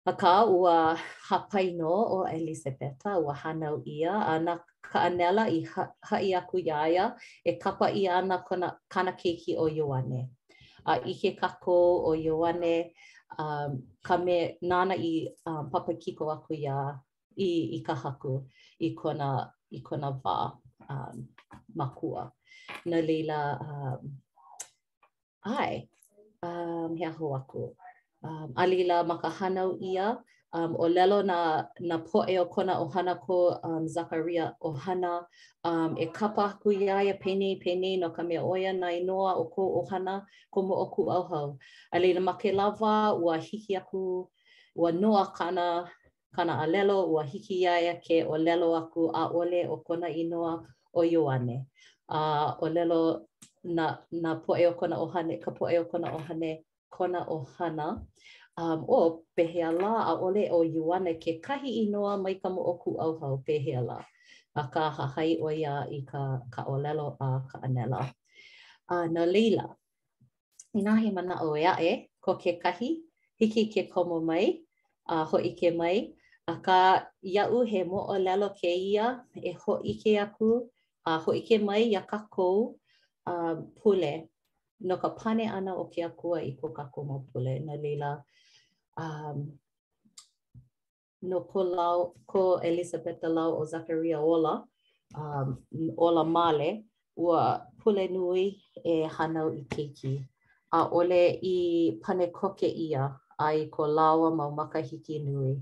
Aka 0.08 0.48
ua 0.48 0.96
hapai 1.28 1.76
no 1.76 1.92
o 1.92 2.18
Elisabetha, 2.24 3.20
ua 3.20 3.34
hanau 3.42 3.82
ia 3.84 4.12
a 4.32 4.38
na 4.44 4.54
ka 4.90 4.98
anela 5.06 5.44
i 5.56 5.60
ha 5.68 5.82
hai 6.10 6.28
aku 6.40 6.56
iaia 6.68 7.04
e 7.44 7.52
kapa 7.62 7.86
i 7.92 8.02
ana 8.08 8.36
kona 8.48 8.68
kana 8.92 9.12
keiki 9.20 9.52
o 9.62 9.66
Ioane. 9.78 10.20
A 10.86 10.92
ike 11.10 11.30
kako 11.40 11.76
o 12.08 12.10
Ioane 12.26 12.74
um, 13.38 13.70
ka 14.06 14.16
me 14.24 14.36
nana 14.70 14.94
i 15.10 15.28
um, 15.46 15.64
papakiko 15.72 16.24
aku 16.36 16.54
ia 16.54 16.76
i, 17.46 17.50
i 17.76 17.82
ka 17.86 17.94
haku 17.94 18.34
i 18.86 18.94
kona, 19.00 19.30
i 19.70 19.78
kona 19.88 20.08
wā 20.22 20.38
um, 20.90 21.28
makua. 21.76 22.32
Na 22.86 22.96
leila, 23.08 23.38
um, 23.68 24.00
ai, 25.44 25.84
um, 26.42 26.96
hea 26.96 27.12
hoa 27.12 27.36
aku. 27.44 27.74
um, 28.24 28.52
alila 28.56 29.06
ma 29.06 29.18
hanau 29.22 29.78
ia 29.80 30.18
um, 30.52 30.74
o 30.78 30.88
lelo 30.88 31.22
na, 31.22 31.66
na 31.80 31.98
poe 31.98 32.36
o 32.38 32.46
kona 32.46 32.80
o 32.80 32.88
hana 32.90 33.14
ko 33.16 33.58
um, 33.62 33.86
Zakaria 33.86 34.54
o 34.60 34.72
hana 34.72 35.22
um, 35.64 35.94
e 35.98 36.06
kapa 36.06 36.56
aku 36.56 36.72
ia 36.72 37.02
ia 37.02 37.14
penei 37.14 37.60
penei 37.62 37.98
no 37.98 38.10
ka 38.10 38.22
mea 38.22 38.40
oia 38.42 38.72
na 38.72 38.88
inoa 38.90 39.36
o 39.38 39.44
ko 39.54 39.62
o 39.80 39.86
hana 39.90 40.26
ko 40.52 40.62
mo 40.62 40.74
o 40.74 40.86
ku 40.86 41.10
au 41.10 41.22
hau. 41.28 41.58
Alila 41.94 42.20
ma 42.22 42.32
ke 42.34 42.52
lava 42.52 43.14
ua 43.14 43.38
hiki 43.38 43.76
aku 43.76 44.26
ua 44.76 44.90
noa 44.92 45.32
kana 45.36 45.88
kana 46.34 46.58
a 46.62 46.66
lelo 46.66 47.06
ua 47.08 47.22
hiki 47.24 47.60
ia 47.62 47.80
ia 47.80 47.94
ke 48.00 48.24
o 48.26 48.36
lelo 48.38 48.74
aku 48.74 49.10
a 49.14 49.28
ole 49.30 49.66
o 49.70 49.78
kona 49.86 50.08
inoa 50.10 50.64
o 50.94 51.00
yoane. 51.04 51.66
Uh, 52.08 52.54
o 52.64 52.68
lelo 52.72 53.28
na, 53.64 53.98
na 54.10 54.34
poe 54.40 54.64
o 54.66 54.72
kona 54.74 54.98
o 54.98 55.06
hane, 55.12 55.38
ka 55.42 55.50
poe 55.52 55.76
o 55.78 55.84
kona 55.84 56.10
o 56.14 56.18
hane. 56.18 56.64
kona 56.94 57.20
ohana 57.36 57.86
um 58.64 58.80
o 58.98 59.22
pehea 59.36 59.70
la 59.80 59.90
a 60.10 60.12
ole 60.26 60.44
o 60.50 60.60
yuana 60.64 61.12
ke 61.22 61.32
kahi 61.44 61.70
inoa 61.84 62.12
mai 62.22 62.34
ka 62.42 62.48
mo 62.54 62.62
oku 62.72 62.90
au 63.04 63.12
hau 63.20 63.36
pehea 63.46 63.80
la 63.88 63.98
a 64.60 64.62
ka 64.74 64.82
hahai 64.96 65.30
o 65.46 65.48
ia 65.62 65.74
i 65.90 65.98
ka 66.10 66.20
ka 66.54 66.60
olelo 66.74 67.06
a 67.26 67.28
ka 67.50 67.56
anela 67.66 68.00
a 68.90 68.94
uh, 68.94 69.06
na 69.14 69.22
leila 69.34 69.64
ina 70.78 70.92
he 71.02 71.08
mana 71.16 71.34
o 71.48 71.50
ia 71.56 71.72
e 71.90 71.92
ko 72.24 72.30
ke 72.42 72.52
kahi 72.62 72.90
hiki 73.38 73.62
ke 73.72 73.82
komo 73.94 74.18
mai 74.28 74.46
a 75.12 75.14
uh, 75.14 75.24
ho 75.30 75.36
ike 75.50 75.68
mai 75.80 75.96
a 76.52 76.54
ka 76.66 76.78
iau 77.34 77.60
he 77.70 77.80
mo 77.90 77.98
olelo 78.14 78.48
ke 78.60 78.72
ia 78.92 79.06
e 79.50 79.52
ho 79.62 79.72
ike 79.92 80.12
aku 80.24 80.50
a 81.06 81.10
uh, 81.10 81.18
ho 81.24 81.30
ike 81.40 81.54
mai 81.68 81.82
ia 81.92 82.00
ka 82.10 82.18
kou 82.36 82.58
a 83.32 83.34
uh, 83.34 83.54
pule 83.78 84.12
no 84.80 84.96
ka 84.96 85.08
pane 85.08 85.44
ana 85.50 85.74
o 85.76 85.84
ke 85.90 86.02
akua 86.06 86.38
i 86.46 86.52
ko 86.60 86.68
kako 86.70 86.98
mo 87.04 87.16
pule 87.30 87.58
na 87.66 87.74
lila 87.82 88.10
um 89.02 89.58
no 91.28 91.38
ko 91.50 91.60
lau 91.62 92.14
ko 92.30 92.62
Elizabeth 92.62 93.20
the 93.20 93.28
lau 93.28 93.50
o 93.60 93.66
Zakaria 93.66 94.22
ola 94.22 94.62
um 95.14 95.48
ola 95.98 96.24
male 96.24 96.84
ua 97.18 97.66
pule 97.82 98.06
nui 98.14 98.44
e 98.84 98.94
hanau 99.16 99.48
i 99.50 99.62
keiki 99.72 100.14
a 100.78 100.86
ole 100.98 101.22
i 101.54 101.98
pane 102.02 102.26
koke 102.38 102.68
ia 102.86 103.02
ai 103.38 103.58
ko 103.74 103.82
lawa 103.96 104.28
mau 104.38 104.50
makahiki 104.58 105.16
nui 105.26 105.52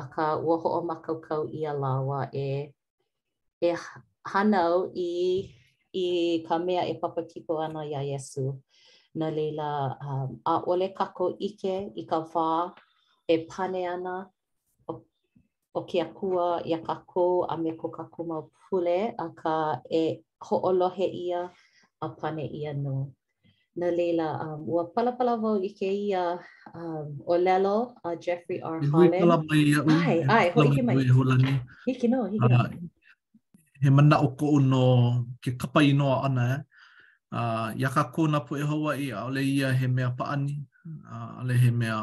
aka 0.00 0.24
wo 0.44 0.54
ho 0.62 0.68
o 0.78 0.80
makaukau 0.88 1.42
ia 1.58 1.72
lawa 1.82 2.20
e 2.46 2.70
e 3.62 3.70
hanau 4.32 4.78
i 4.94 5.10
i 5.94 6.06
ka 6.48 6.54
mea 6.58 6.82
e 6.88 6.94
papakipo 7.00 7.54
ana 7.62 7.86
ia 7.86 8.00
Yesu. 8.02 8.58
Na 9.14 9.30
leila, 9.30 9.96
um, 10.00 10.40
a 10.44 10.60
ole 10.66 10.88
kako 10.90 11.36
ike 11.38 11.90
i 11.94 12.02
ka 12.04 12.18
whā 12.34 12.72
e 13.32 13.36
pane 13.50 13.86
ana 13.86 14.14
o, 14.90 15.02
o 15.74 15.80
ke 15.88 15.98
akua 16.02 16.48
i 16.66 16.72
a 16.72 16.78
kako 16.88 17.46
a 17.48 17.54
me 17.62 17.70
ko 17.80 17.86
kako 17.98 18.18
mau 18.30 18.42
pule 18.60 19.14
a 19.18 19.26
ka 19.40 19.54
e 20.00 20.22
hoolohe 20.46 21.06
ia 21.26 21.40
a 22.02 22.08
pane 22.20 22.42
ia 22.60 22.72
no. 22.74 23.12
Na 23.76 23.86
leila, 23.90 24.28
um, 24.50 24.66
ua 24.66 24.82
palapala 24.94 25.38
vau 25.40 25.62
i 25.62 25.70
ke 25.78 25.86
ia 25.90 26.38
um, 26.74 27.22
o 27.26 27.36
lelo 27.38 27.94
a 28.04 28.16
Jeffrey 28.16 28.58
R. 28.62 28.82
Harlan. 28.82 29.12
Hui 29.12 29.20
pala 29.22 29.36
mai 29.46 29.62
ia 29.70 29.78
ui. 29.86 29.94
Ai, 30.02 30.16
ai, 30.28 30.46
hoi 30.50 30.70
ki 30.74 30.82
mai. 30.82 30.96
Hiki 31.86 32.08
no, 32.08 32.24
hiki 32.26 32.48
no. 32.50 32.56
Uh, 32.56 32.68
he 33.84 33.90
mana 33.90 34.16
o 34.24 34.28
ko 34.34 34.58
no 34.64 34.82
ke 35.44 35.52
kapa 35.60 35.82
i 35.84 35.92
noa 35.92 36.24
ana 36.26 36.44
e. 36.56 36.56
Uh, 37.34 37.74
ia 37.74 37.88
ka 37.90 38.04
kō 38.14 38.28
na 38.30 38.38
poe 38.46 38.62
haua 38.62 38.92
i 39.02 39.08
a 39.10 39.24
ole 39.26 39.42
ia 39.42 39.72
he 39.74 39.86
mea 39.90 40.10
paani, 40.18 40.52
a 41.10 41.14
uh, 41.14 41.30
ole 41.42 41.54
he 41.62 41.70
mea 41.80 41.96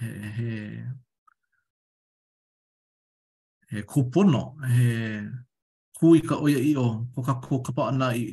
he, 0.00 0.08
he, 0.38 0.48
he 3.70 3.82
kupono, 3.92 4.42
he 4.74 4.88
kū 5.94 6.12
i 6.18 6.24
ka 6.26 6.34
oia 6.42 6.58
i 6.58 6.74
o 6.82 6.88
ko 7.14 7.22
ka 7.28 7.36
kō 7.46 7.60
kapa 7.70 7.86
ana 7.92 8.10
i 8.22 8.26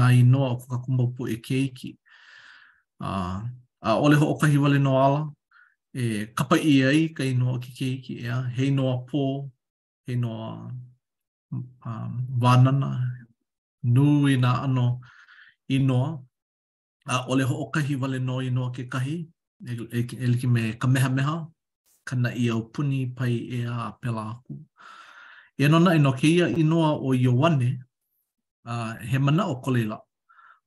na 0.00 0.08
i 0.16 0.22
noa 0.22 0.56
ko 0.62 0.64
ka 0.72 0.78
kumbapu 0.86 1.28
e 1.28 1.36
keiki. 1.46 1.92
A, 3.04 3.10
uh, 3.12 3.36
a 3.84 4.00
ole 4.00 4.16
ho 4.24 4.32
o 4.32 4.38
kahi 4.40 4.56
wale 4.64 4.78
no 4.86 4.96
ala, 5.04 5.22
e 5.92 6.04
kapa 6.32 6.56
i 6.56 6.74
ai 6.88 7.06
ka 7.12 7.24
i 7.28 7.34
noa 7.42 7.60
ki 7.60 7.70
keiki 7.82 8.22
ea, 8.24 8.40
hei 8.56 8.70
noa 8.72 8.96
pō, 9.04 9.24
hei 10.08 10.16
noa 10.24 10.48
um, 11.50 12.26
wānana, 12.40 13.00
nui 13.84 14.36
nā 14.36 14.54
ano 14.64 15.00
inoa, 15.70 16.18
a 17.08 17.18
uh, 17.24 17.28
ole 17.32 17.44
hookahi 17.44 17.96
wale 18.00 18.18
no 18.18 18.36
inoa 18.42 18.72
ke 18.72 18.88
kahi, 18.90 19.16
e, 19.66 19.78
e, 19.92 20.04
e, 20.04 20.36
e 20.44 20.46
me 20.46 20.72
ka 20.74 20.88
meha 20.88 21.10
meha, 21.12 21.36
ka 22.04 22.16
na 22.16 22.30
i 22.30 22.48
au 22.50 22.62
puni 22.68 23.06
pai 23.06 23.32
e 23.50 23.64
a 23.64 23.92
pela 24.02 24.24
aku. 24.32 24.58
E 25.58 25.68
nona 25.68 25.94
e 25.94 25.98
no 25.98 26.12
ke 26.12 26.24
ia 26.24 26.48
inoa 26.48 26.98
o 27.00 27.14
Iowane, 27.14 27.78
uh, 28.66 28.94
he 28.98 29.18
mana 29.18 29.46
o 29.48 29.56
koleila, 29.60 29.98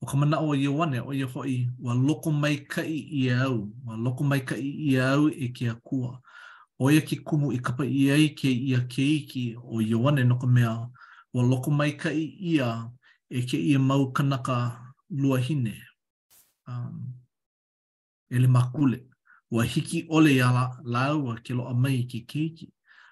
o 0.01 0.05
ka 0.05 0.17
mana 0.17 0.39
o 0.41 0.53
Iowane 0.53 0.99
o 1.05 1.13
ia 1.13 1.25
hoi, 1.27 1.67
wa 1.79 1.93
loko 1.93 2.31
mai 2.31 2.55
kai 2.67 3.07
i 3.21 3.29
au, 3.29 3.69
wa 3.85 3.95
loko 3.95 4.23
mai 4.23 4.39
kai 4.39 4.59
i 4.59 4.97
au 4.99 5.29
e 5.29 5.47
ke 5.49 5.69
akua. 5.71 5.81
kua. 6.09 6.19
oia 6.81 7.01
ki 7.01 7.15
kumu 7.15 7.51
i 7.53 7.59
kapa 7.61 7.85
i 7.85 8.09
ai 8.11 8.27
ke 8.33 8.49
ia 8.49 8.79
ke 8.89 9.03
iki 9.05 9.43
o 9.73 9.81
Ioane 9.81 10.23
no 10.25 10.35
ka 10.41 10.47
mea, 10.47 10.73
wa 11.33 11.43
loko 11.43 11.71
mai 11.71 11.91
ka 11.91 12.09
i 12.09 12.25
ia 12.39 12.89
e 13.29 13.39
ke 13.45 13.57
ia 13.57 13.79
mau 13.79 14.11
kanaka 14.11 14.81
luahine. 15.09 15.77
Um, 16.67 17.13
ele 18.29 18.47
makule, 18.47 18.99
wa 19.51 19.63
hiki 19.63 20.07
ole 20.09 20.35
ya 20.35 20.51
la, 20.51 20.71
laua 20.83 21.35
ke 21.43 21.53
loa 21.53 21.73
mai 21.73 22.01
ke 22.03 22.25
ke 22.25 22.39
iki, 22.49 22.67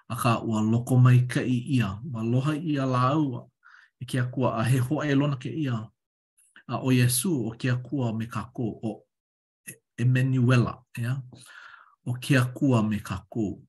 a 0.08 0.16
ka 0.16 0.38
wa 0.42 0.60
loko 0.62 0.96
mai 0.96 1.26
ka 1.28 1.40
i 1.40 1.66
ia, 1.78 2.00
wa 2.12 2.22
loha 2.22 2.56
ia 2.56 2.86
laua 2.86 3.46
e 4.00 4.04
ke 4.04 4.18
akua 4.18 4.56
a 4.58 4.64
he 4.64 4.78
hoa 4.78 5.06
e 5.06 5.14
lona 5.14 5.36
ke 5.36 5.48
ia, 5.54 5.78
a 6.68 6.80
o 6.82 6.90
Yesu 6.90 7.46
o 7.46 7.50
ke 7.56 7.70
akua 7.70 8.12
me 8.18 8.26
ka 8.26 8.50
ko 8.52 8.80
o 8.82 9.02
Emmanuela, 9.96 10.78
ea? 10.98 11.02
Yeah? 11.02 11.16
o 12.06 12.12
ke 12.14 12.40
kua 12.54 12.82
me 12.82 12.98
ka 13.00 13.16
kako. 13.16 13.60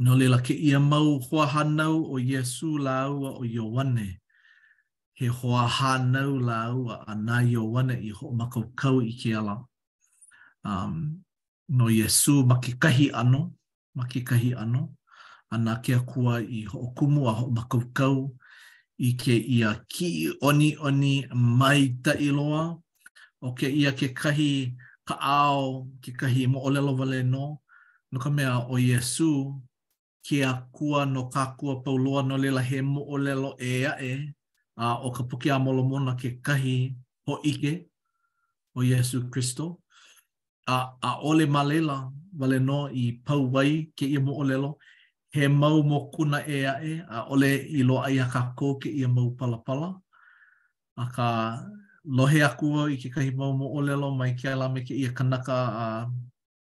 No 0.00 0.14
lela 0.16 0.38
ke 0.42 0.52
ia 0.54 0.78
mau 0.80 1.18
hoa 1.18 1.46
hanau 1.46 2.04
o 2.10 2.18
Yesu 2.18 2.78
la 2.78 3.06
ua 3.10 3.30
o 3.36 3.44
Iowane. 3.44 4.18
He 5.14 5.26
hoa 5.28 5.68
hanau 5.68 6.40
la 6.40 6.72
ua 6.74 7.04
a 7.06 7.14
na 7.14 7.42
Iowane 7.42 8.00
i 8.00 8.08
ho 8.10 8.30
makau 8.32 8.72
kau 8.74 9.00
i 9.00 9.12
ke 9.12 9.34
ala. 9.36 9.56
Um, 10.64 11.20
no 11.68 11.86
Yesu 11.88 12.46
ma 12.46 12.56
ke 12.60 12.72
kahi 12.80 13.10
ano, 13.12 13.52
ma 13.94 14.04
ke 14.04 14.20
kahi 14.24 14.54
ano. 14.56 14.96
A 15.52 15.58
na 15.58 15.76
ke 15.82 15.96
kua 16.06 16.40
i 16.40 16.64
ho 16.64 16.92
kumu 16.96 17.28
a 17.28 17.32
ho 17.32 17.46
makau 17.50 17.82
kau 17.94 18.30
i 18.98 19.12
ke 19.12 19.32
ia 19.36 19.84
ki 19.88 20.38
oni 20.40 20.76
oni 20.80 21.26
mai 21.34 21.94
ta 22.04 22.12
iloa. 22.12 22.78
O 23.42 23.52
ke 23.54 23.68
ia 23.68 23.92
ke 23.92 24.08
kahi 24.16 24.64
ano. 24.72 24.76
ka 25.10 25.18
ao 25.18 25.90
ki 26.02 26.12
kahi 26.14 26.46
mo 26.46 26.62
olelo 26.62 26.94
wale 26.94 27.18
no, 27.26 27.58
no 28.14 28.18
ka 28.22 28.30
mea 28.30 28.52
o 28.72 28.78
Yesu, 28.78 29.58
ki 30.24 30.44
a 30.48 30.52
kua 30.70 31.02
no 31.06 31.22
ka 31.34 31.54
kua 31.58 31.82
pauloa 31.84 32.22
no 32.22 32.36
lela 32.38 32.62
he 32.68 32.78
mo 32.82 33.00
olelo 33.14 33.50
e 33.58 33.72
a 33.90 33.98
e, 33.98 34.12
a 34.84 35.02
o 35.02 35.08
ka 35.16 35.22
puki 35.28 35.48
a 35.50 35.56
molomona 35.58 36.14
ke 36.20 36.28
kahi 36.46 36.76
ho 37.26 37.34
ike 37.50 37.72
o 38.78 38.86
Yesu 38.90 39.18
Christo, 39.32 39.80
a, 40.70 40.76
a 41.08 41.18
ole 41.28 41.44
malela 41.50 42.06
wale 42.38 42.58
no 42.62 42.86
i 42.94 43.04
pau 43.26 43.42
wai 43.54 43.90
ke 43.98 44.06
ia 44.06 44.20
mo 44.22 44.32
olelo, 44.42 44.78
he 45.34 45.48
mau 45.50 45.82
mo 45.82 46.06
kuna 46.14 46.38
e 46.46 46.58
a 46.70 46.74
e, 46.78 46.92
a 47.02 47.18
ole 47.34 47.50
i 47.78 47.82
lo 47.82 47.96
aia 48.06 48.26
ka 48.32 48.54
kō 48.58 48.68
ke 48.82 48.86
ia 49.00 49.08
mau 49.10 49.30
palapala, 49.38 49.88
a 50.94 51.04
ka 51.14 51.28
lohe 52.16 52.42
aku 52.44 52.90
i 52.90 52.96
ke 52.98 53.08
kahi 53.14 53.30
mau 53.30 53.54
mo 53.54 53.70
olelo 53.78 54.10
mai 54.10 54.34
ke 54.34 54.50
ala 54.50 54.66
me 54.68 54.82
ke 54.82 54.94
ia 54.98 55.12
kanaka 55.14 55.54
a 55.54 55.86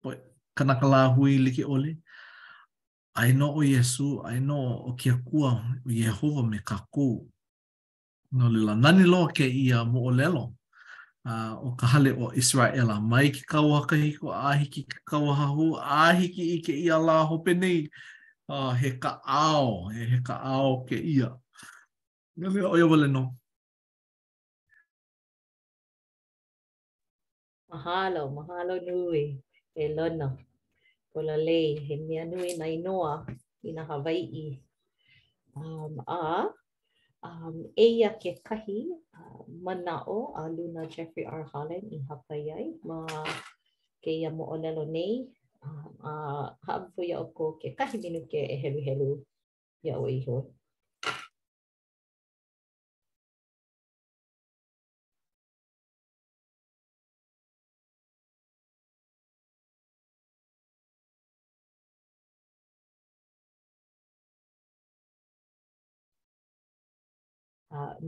uh, 0.06 0.18
kanaka 0.58 0.86
la 0.88 1.06
hui 1.14 1.38
li 1.38 1.52
ole. 1.64 1.98
i 3.18 3.32
no 3.32 3.48
o 3.56 3.62
Yesu, 3.62 4.22
i 4.26 4.40
no 4.40 4.58
o 4.90 4.94
ke 4.96 5.12
akua 5.14 5.50
o 5.86 5.90
Yehova 5.90 6.44
me 6.50 6.60
ka 6.66 6.78
kou. 6.92 7.26
No 8.32 8.50
lila, 8.50 8.76
nani 8.76 9.04
lo 9.06 9.28
ke 9.28 9.46
ia 9.48 9.86
mo 9.86 10.02
olelo 10.10 10.56
uh, 11.30 11.54
o 11.62 11.72
ka 11.80 11.88
hale 11.88 12.12
o 12.12 12.32
Israela. 12.36 13.00
Mai 13.00 13.30
ki 13.30 13.44
kawa 13.46 13.86
kahi 13.88 14.18
ko 14.20 14.34
ahi 14.34 14.66
ki 14.68 14.84
kawa 15.06 15.32
hahu, 15.40 15.78
ahi 15.80 16.28
ki 16.28 16.44
i 16.58 16.58
ke 16.66 16.74
ia 16.74 16.98
la 16.98 17.24
pe 17.44 17.54
nei. 17.54 17.88
Uh, 18.50 18.72
he 18.74 18.92
ka 19.00 19.22
ao, 19.26 19.88
he, 19.94 20.20
ka 20.26 20.34
ao 20.36 20.86
ke 20.90 20.98
ia. 20.98 21.32
Nani 22.36 22.62
o 22.62 22.76
Yehova 22.78 22.98
le 22.98 23.08
no. 23.08 23.24
Mahalo, 27.76 28.30
mahalo 28.32 28.80
nui, 28.88 29.36
e 29.76 29.86
lona. 29.96 30.32
Kola 31.14 31.36
lei, 31.38 31.76
he 31.88 31.96
mea 32.08 32.24
nui 32.26 32.56
na 32.58 32.66
inoa 32.72 33.26
i 33.68 33.72
na 33.76 33.84
Hawaii. 33.84 34.64
Um, 35.60 36.00
a, 36.08 36.48
um, 37.28 37.58
eia 37.76 38.10
ke 38.20 38.40
kahi 38.48 38.80
uh, 39.20 39.44
manao 39.68 40.32
a 40.40 40.48
Luna 40.50 40.86
Jeffrey 40.88 41.26
R. 41.28 41.44
Holland 41.52 41.92
i 41.92 42.00
hapai 42.10 42.44
ai. 42.56 42.68
Ma 42.88 43.04
ke 44.04 44.12
ia 44.24 44.32
mo 44.32 44.48
olelo 44.56 44.86
nei. 44.96 45.16
Um, 45.60 45.92
a, 46.08 46.12
haapu 46.68 47.04
ia 47.04 47.20
oko 47.20 47.54
ke 47.60 47.76
kahi 47.76 48.00
minuke 48.04 48.40
e 48.56 48.62
helu 48.64 48.80
helu 48.88 49.10
ia 49.84 50.00
o 50.00 50.08
iho. 50.08 50.38
Mm. 50.40 50.55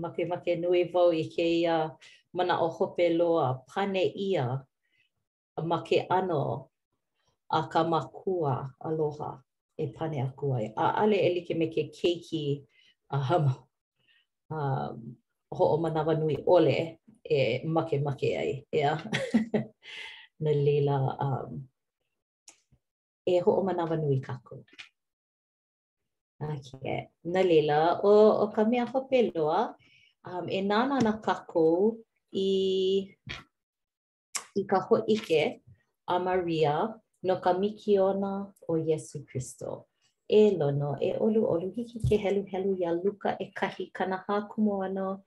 makemake 0.01 0.53
nui 0.61 0.81
wau 0.93 1.11
i 1.15 1.23
kēia 1.35 1.75
mana 2.37 2.55
o 2.61 2.67
hope 2.77 3.05
loa 3.17 3.47
pane 3.69 4.03
ia 4.27 4.45
ma 5.69 5.77
ano 6.09 6.41
a 7.49 7.59
ka 7.71 7.81
makua 7.91 8.53
aloha 8.87 9.31
e 9.77 9.85
pane 9.95 10.17
aku 10.27 10.45
ai. 10.57 10.65
A 10.77 11.03
ale 11.03 11.17
e 11.27 11.29
like 11.35 11.53
me 11.59 11.67
ke 11.75 11.83
keiki 11.95 12.61
a 13.09 13.17
hama 13.27 13.53
a 14.51 14.55
ho 15.55 15.63
o 15.73 15.77
manawa 15.83 16.13
nui 16.19 16.35
ole 16.47 16.77
e 17.29 17.37
make 17.65 17.95
make 18.05 18.29
ai. 18.37 18.63
Ea, 18.73 18.93
na 20.39 20.51
lila 20.51 20.95
um, 21.25 21.67
e 23.31 23.39
ho 23.39 23.51
o 23.51 23.61
manawa 23.67 23.97
nui 23.97 24.19
kako. 24.21 24.55
Ea. 24.63 24.96
Okay. 26.39 27.07
Nā 27.33 27.41
lila, 27.41 27.77
o, 28.05 28.11
o 28.45 28.45
ka 28.53 28.63
mea 28.65 28.85
hope 28.85 29.21
loa, 29.33 29.73
um, 30.25 30.45
e 30.47 30.59
nana 30.61 30.99
nā 31.01 31.15
kākou 31.25 31.87
i, 32.41 33.09
i 34.53 34.63
ka 34.69 34.81
ike 35.15 35.39
a 36.07 36.19
Maria 36.19 36.75
no 37.23 37.39
ka 37.41 37.53
mikiona 37.57 38.31
o 38.69 38.77
Yesu 38.77 39.25
Christo. 39.25 39.87
E 40.29 40.51
lono, 40.55 40.95
e 41.01 41.15
olu 41.17 41.43
olu, 41.47 41.71
hiki 41.73 41.99
ke 42.07 42.17
helu 42.21 42.45
helu 42.51 42.77
ia 42.77 42.93
luka 42.93 43.35
e 43.39 43.51
kahi 43.51 43.91
kanaha 43.91 44.47
kumo 44.51 44.81
ano 44.83 45.23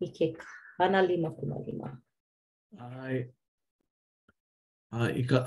i 0.00 0.06
ke 0.12 0.30
kana 0.78 1.02
lima 1.02 1.30
kuma 1.30 1.58
lima. 1.66 1.90
Ai, 2.78 3.26
uh, 4.92 5.10
i 5.10 5.22
ka, 5.26 5.42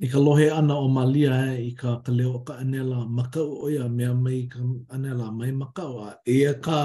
i 0.00 0.06
ka 0.08 0.18
lohe 0.18 0.50
ana 0.50 0.74
o 0.78 0.88
Malia 0.88 1.32
he, 1.42 1.54
i 1.68 1.72
ka 1.74 1.96
ka 2.06 2.12
leo 2.12 2.38
ka 2.46 2.54
anela 2.62 2.98
makau 3.06 3.50
o 3.66 3.68
ia 3.68 3.88
mea 3.88 4.14
mai 4.14 4.40
ka 4.52 4.58
anela 4.94 5.26
mai 5.38 5.50
makau 5.60 5.92
a 6.06 6.14
e 6.34 6.46
a 6.46 6.54
ka 6.64 6.78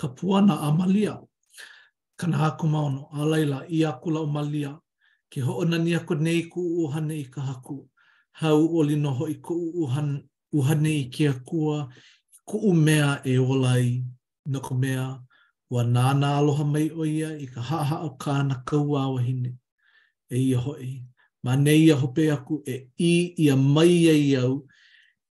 ka 0.00 0.06
puana 0.16 0.54
a 0.58 0.68
Malia 0.78 1.14
ka 2.18 2.26
na 2.30 2.36
haku 2.42 2.64
maono 2.72 3.00
a 3.12 3.20
laila 3.30 3.58
i 3.76 3.84
a 3.88 3.92
kula 4.02 4.18
o 4.20 4.26
Malia 4.34 4.70
ke 5.30 5.38
ho 5.46 5.52
ona 5.62 5.78
ni 5.84 5.92
aku 5.98 6.14
nei 6.26 6.42
ku 6.52 6.60
uhane 6.88 7.14
i 7.20 7.24
ka 7.34 7.40
haku 7.48 7.76
hau 8.40 8.58
o 8.66 8.82
li 8.88 8.96
noho 9.04 9.24
i 9.30 9.34
ku 9.46 9.54
uhan, 9.86 10.10
uhane 10.58 10.94
ki 11.14 11.24
ke 11.30 11.32
akua 11.38 11.78
i 12.36 12.38
ku 12.48 12.56
u 12.58 12.74
mea 12.86 13.08
e 13.22 13.34
olai 13.50 13.86
na 14.50 14.58
ku 14.66 14.74
mea 14.82 15.04
wa 15.72 15.82
nana 15.94 16.28
aloha 16.38 16.64
mai 16.72 16.86
o 16.90 17.02
ia 17.20 17.30
i 17.38 17.46
ka 17.54 17.60
haha 17.68 17.96
o 18.02 18.10
ka 18.22 18.32
kaua 18.68 19.02
wahine 19.14 19.50
e 20.36 20.50
ia 20.50 20.58
hoi. 20.66 20.82
ia 20.82 21.15
ma 21.46 21.52
nei 21.64 21.84
a 21.90 21.94
hope 22.02 22.22
aku 22.36 22.54
e 22.74 22.90
i 23.12 23.30
ia 23.44 23.54
mai 23.74 23.94
e 24.10 24.14
i 24.30 24.34
au, 24.42 24.52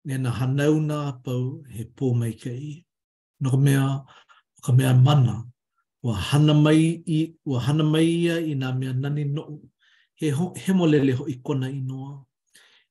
ne 0.06 0.16
na 0.24 0.30
hanau 0.38 0.76
nā 0.90 0.98
pau 1.26 1.44
he 1.74 1.84
pō 1.98 2.06
mai 2.20 2.32
ka 2.42 2.52
i. 2.56 2.74
Nō 3.44 3.50
ka 3.54 3.58
mea, 3.66 3.84
ka 4.66 4.72
mea 4.78 4.94
mana, 5.06 5.36
wa 6.06 6.14
hana 6.28 6.54
mai, 6.66 6.82
i, 7.18 7.34
wa 7.50 7.58
hana 7.66 7.84
mai 7.94 8.08
ia 8.26 8.36
i 8.40 8.54
nā 8.62 8.70
mea 8.80 8.94
nani 9.02 9.24
nōu, 9.36 9.56
he, 10.22 10.28
ho, 10.38 10.44
he 10.62 10.70
molele 10.80 11.14
ho 11.20 11.24
i 11.28 11.36
kona 11.46 11.68
i 11.68 11.80
noa. 11.90 12.14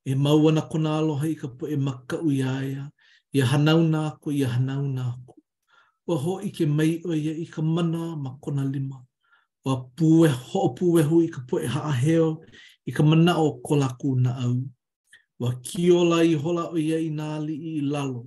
E 0.05 0.13
mau 0.25 0.41
ana 0.49 0.63
kona 0.71 0.91
aloha 1.01 1.25
i 1.25 1.35
ka 1.41 1.49
po 1.57 1.65
e 1.67 1.77
maka 1.87 2.17
ui 2.27 2.37
aia, 2.57 2.83
i 3.33 3.41
hanau 3.51 3.81
nā 3.93 4.03
ko, 4.23 4.29
i 4.41 4.45
hanau 4.55 4.85
nā 4.97 5.07
ko. 5.27 5.35
Wa 6.07 6.17
ho 6.25 6.33
i 6.47 6.53
ke 6.57 6.65
mai 6.77 6.91
o 7.09 7.17
ia 7.23 7.33
i 7.33 7.47
ka 7.55 7.63
mana 7.75 8.03
ma 8.25 8.31
kona 8.45 8.65
lima. 8.73 8.99
Wa 9.65 9.75
pū 9.97 10.11
e 10.29 10.33
ho 10.53 10.61
pū 10.77 10.87
e 11.01 11.09
hu 11.09 11.17
i 11.27 11.33
ka 11.35 11.41
po 11.49 11.55
e 11.65 11.67
haa 11.75 11.95
heo, 12.05 12.31
i 12.88 12.92
ka 12.97 13.03
mana 13.11 13.33
o 13.44 13.61
kolaku 13.66 14.09
na 14.25 14.31
au. 14.44 14.57
Wa 15.40 15.51
kiola 15.66 16.18
i 16.25 16.35
hola 16.42 16.64
o 16.68 16.77
ia 16.88 16.99
i 16.99 17.11
nā 17.18 17.29
li 17.47 17.55
i 17.57 17.73
lalo, 17.92 18.23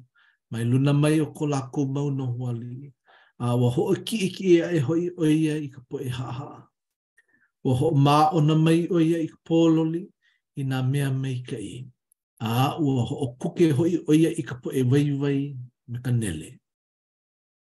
mai 0.52 0.64
luna 0.70 0.92
mai 1.02 1.18
o 1.26 1.32
kolaku 1.38 1.82
mau 1.96 2.10
no 2.18 2.28
A 3.46 3.56
wa 3.62 3.68
ho 3.76 3.82
ki 4.06 4.16
iki 4.28 4.44
ia 4.56 4.66
e 4.74 4.80
hoi 4.88 5.04
o 5.18 5.24
ia 5.44 5.56
i 5.58 5.68
ka 5.74 5.82
poe 5.90 6.08
haha. 6.18 6.52
Wa 7.66 7.74
ho 7.80 7.88
mā 8.06 8.18
o 8.36 8.42
na 8.48 8.56
mai 8.66 8.82
o 8.90 9.00
ia 9.10 9.20
i 9.20 9.28
ka 9.32 9.38
pōloli 9.48 10.02
i 10.56 10.62
nā 10.70 10.78
mea 10.92 11.10
mei 11.22 11.38
ka 11.50 11.56
i. 11.56 11.76
A 12.50 12.80
wa 12.86 13.02
ho 13.08 13.16
o 13.26 13.28
kuke 13.40 13.66
hoi 13.78 13.94
o 14.10 14.14
ia 14.22 14.30
i 14.34 14.42
ka 14.50 14.56
poe 14.62 14.82
vai 14.92 15.08
vai 15.22 15.40
me 15.90 15.98
ka 16.06 16.12
nele. 16.22 16.50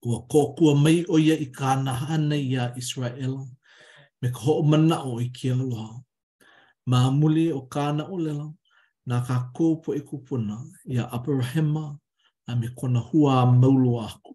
Wa 0.09 0.17
kōkua 0.31 0.71
mai 0.83 0.97
o 1.07 1.15
ia 1.27 1.35
i 1.35 1.45
ka 1.57 1.69
nahana 1.85 2.37
ia 2.51 2.63
Israel 2.81 3.35
me 4.21 4.27
ka 4.35 4.39
ho 4.45 4.53
mana 4.71 4.95
o 5.09 5.19
i 5.19 5.27
kia 5.37 5.55
loa. 5.69 5.91
ma 6.87 6.99
o 7.53 7.61
ka 7.69 7.91
na 7.91 8.05
ulela 8.07 8.53
na 9.05 9.19
ka 9.27 9.51
ko 9.53 9.75
po 9.83 9.91
e 9.93 9.99
kupuna 10.01 10.55
ia 10.87 11.03
aparahema 11.11 11.99
a 12.49 12.55
me 12.59 12.67
kona 12.77 12.99
hua 12.99 13.45
maulo 13.45 13.99
aku. 14.01 14.31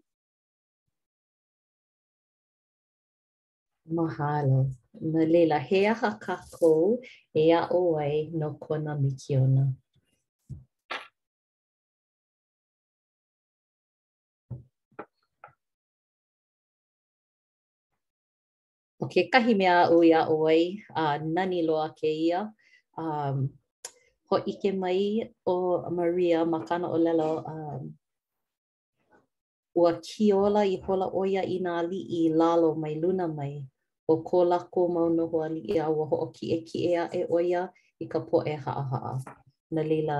Mahalo. 3.88 4.70
Nalila, 5.00 5.58
lela, 5.60 5.94
aha 5.94 6.10
ka 6.24 6.34
kou 6.54 7.00
e 7.40 7.52
a 7.58 7.68
oai 7.72 8.16
no 8.38 8.48
kona 8.64 8.92
mikiona. 9.02 9.64
o 19.02 19.10
ke 19.10 19.26
kahi 19.26 19.58
mea 19.58 19.90
au 19.90 19.98
ia 20.06 20.22
o 20.30 20.46
ai, 20.46 20.78
a 20.94 21.02
uh, 21.02 21.16
nani 21.18 21.66
loa 21.66 21.90
ke 21.90 22.06
ia. 22.06 22.46
Um, 22.94 23.50
ho 24.30 24.36
ike 24.46 24.70
mai 24.78 25.26
o 25.42 25.82
Maria 25.90 26.46
makana 26.46 26.86
o 26.86 26.94
lelo, 26.96 27.42
um, 27.42 27.82
ua 29.74 29.98
kiola 29.98 30.62
i 30.62 30.78
hola 30.86 31.10
oia 31.10 31.42
i 31.42 31.58
nā 31.58 31.82
ali 31.82 31.98
i 31.98 32.22
lalo 32.30 32.74
mai 32.78 32.94
luna 32.94 33.26
mai, 33.26 33.66
o 34.06 34.22
ko 34.22 34.44
lako 34.46 34.80
mau 34.94 35.08
noho 35.10 35.36
ali 35.42 35.60
i 35.74 35.78
a 35.82 35.90
ua 35.90 36.04
ho 36.10 36.30
ki 36.34 36.46
e 36.54 36.58
ki 36.68 36.78
e 36.92 36.92
a 36.94 37.04
e 37.10 37.20
oia 37.30 37.60
i 37.98 38.04
ka 38.12 38.20
po 38.28 38.38
e 38.46 38.54
haa 38.64 38.84
haa. 38.90 39.12
Nā 39.74 39.82
lila, 39.90 40.18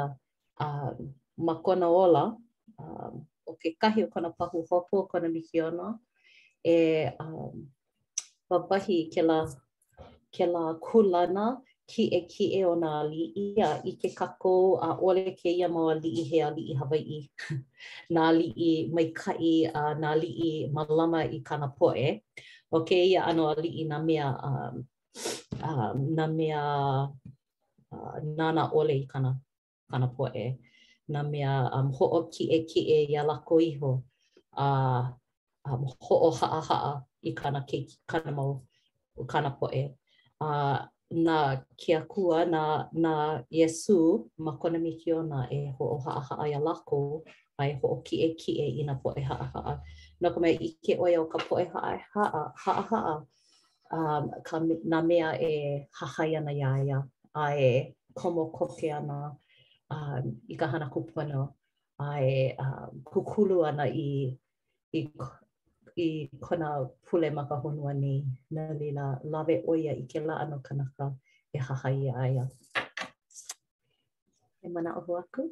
um, 0.61 0.97
makona 1.39 1.87
ola, 1.87 2.35
um, 2.83 3.15
o 3.47 3.53
ke 3.61 3.77
kahi 3.81 4.05
o 4.09 4.11
kona 4.11 4.31
pahu 4.35 4.67
hopo 4.69 4.95
o 5.07 5.07
kona 5.11 5.29
mihiona, 5.29 5.95
e 6.67 6.77
um, 7.21 7.63
papahi 8.53 9.09
ke 9.09 9.23
la 9.29 9.39
ke 10.35 10.45
la 10.55 10.63
kulana 10.87 11.45
ki 11.91 12.05
e 12.19 12.21
ki 12.33 12.45
e 12.61 12.63
o 12.71 12.75
li 13.13 13.23
ia 13.45 13.69
i 13.91 13.93
ke 14.01 14.09
kako 14.19 14.55
a 14.89 14.91
ole 15.09 15.27
ke 15.41 15.49
ia 15.59 15.69
mau 15.75 15.89
a 15.93 15.97
i 16.21 16.25
hea 16.31 16.49
li 16.57 16.63
i 16.73 16.75
Hawaii. 16.81 17.21
nā 18.15 18.27
nali 18.27 18.49
i 18.69 18.71
mai 18.95 19.07
kai, 19.21 19.57
a 19.81 19.83
nali 20.03 20.31
nā 20.33 20.49
i 20.49 20.53
malama 20.77 21.21
i 21.37 21.39
kana 21.49 21.69
poe. 21.79 22.07
O 22.77 22.79
ke 22.89 22.99
ia 23.11 23.23
ano 23.31 23.49
ali 23.55 23.69
i 23.83 23.85
na 23.93 23.99
mea, 24.07 24.29
a 24.49 24.51
uh, 25.69 25.93
nā 26.17 26.27
mea 26.37 26.63
nana 28.39 28.65
ole 28.79 28.95
i 29.03 29.07
kana, 29.13 29.33
kana 29.91 30.09
poe. 30.19 30.45
na 31.13 31.23
mea 31.23 31.53
am 31.77 31.89
ho 31.97 32.07
o 32.17 32.19
ki 32.35 32.45
e 32.57 32.59
ki 32.69 32.81
e 32.97 32.99
ia 33.13 33.23
lako 33.29 33.55
iho. 33.61 33.91
A 34.65 34.69
um, 35.71 35.85
ho 36.07 36.15
o 36.27 36.31
haa 36.31 36.61
haa 36.69 37.03
i 37.23 37.33
kana 37.35 37.61
ke 37.67 37.87
kana 38.07 38.33
mau 38.33 38.63
o 39.17 39.25
kana 39.25 39.51
poe. 39.51 39.95
Uh, 40.41 40.79
na 41.15 41.57
kia 41.77 42.01
kua 42.09 42.45
na, 42.47 42.89
na 42.93 43.43
Yesu 43.53 44.29
ma 44.39 44.53
kona 44.59 44.79
miki 44.79 45.13
ona 45.13 45.47
e 45.53 45.71
ho 45.79 45.85
o 45.97 45.99
haa 46.07 46.21
haa 46.21 46.47
ia 46.49 46.59
lako 46.59 47.23
a 47.59 47.67
e 47.69 47.75
ho 47.83 48.01
ki 48.05 48.17
e 48.27 48.35
ki 48.35 48.53
e 48.63 48.67
i 48.81 48.85
na 48.85 48.95
poe 48.95 49.21
haa 49.23 49.51
haa. 49.55 49.79
Nā 50.23 50.31
kome 50.35 50.49
i 50.51 50.73
ke 50.85 50.97
oia 50.99 51.21
o 51.23 51.27
ka 51.27 51.39
poe 51.39 51.65
haa 51.75 51.99
haa 52.15 52.53
haa 52.65 52.81
haa 52.91 53.17
um, 53.95 54.31
ka 54.45 54.57
na 54.85 55.03
mea 55.03 55.35
e 55.41 55.87
hahai 56.01 56.31
ana 56.41 56.53
ia 56.53 56.71
ia 56.87 56.99
a 57.35 57.47
e 57.69 57.95
komo 58.15 58.51
koke 58.53 58.89
ana 58.99 59.19
um, 59.91 60.35
i 60.49 60.55
ka 60.57 60.67
hana 60.67 60.91
kupuna 60.91 61.49
a 61.99 62.09
e 62.25 62.57
um, 62.59 62.91
kukulu 63.11 63.65
ana 63.69 63.85
i 63.89 64.11
i 64.97 65.01
i 65.97 66.31
kona 66.41 66.89
pule 67.11 67.31
ma 67.31 67.45
ka 67.49 67.57
honua 67.57 67.95
ni 67.95 68.25
na 68.51 68.73
lila 68.75 69.19
lawe 69.25 69.63
oia 69.69 69.93
i 69.93 70.03
ke 70.07 70.21
la 70.21 70.37
ano 70.41 70.59
kanaka 70.61 71.15
e 71.53 71.59
haha 71.59 71.89
i 71.93 72.09
aia. 72.11 72.49
He 74.63 74.69
mana 74.69 74.95
o 74.97 75.17
aku? 75.19 75.51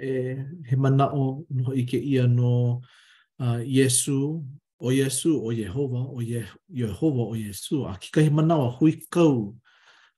E, 0.00 0.36
he 0.66 0.76
mana 0.76 1.08
o 1.14 1.44
no 1.50 1.72
i 1.74 1.84
ke 1.84 1.94
ia 1.98 2.26
no 2.26 2.80
uh, 3.38 3.60
Yesu, 3.64 4.42
o 4.80 4.90
Yesu, 4.92 5.38
o 5.44 5.50
Yehova, 5.52 6.06
o 6.16 6.20
Ye, 6.20 6.46
Yehova, 6.72 7.28
o 7.30 7.34
Yesu. 7.36 7.86
A 7.88 7.96
kika 7.98 8.22
he 8.22 8.30
mana 8.30 8.56
o 8.58 8.70
hui 8.70 9.00
kau, 9.10 9.54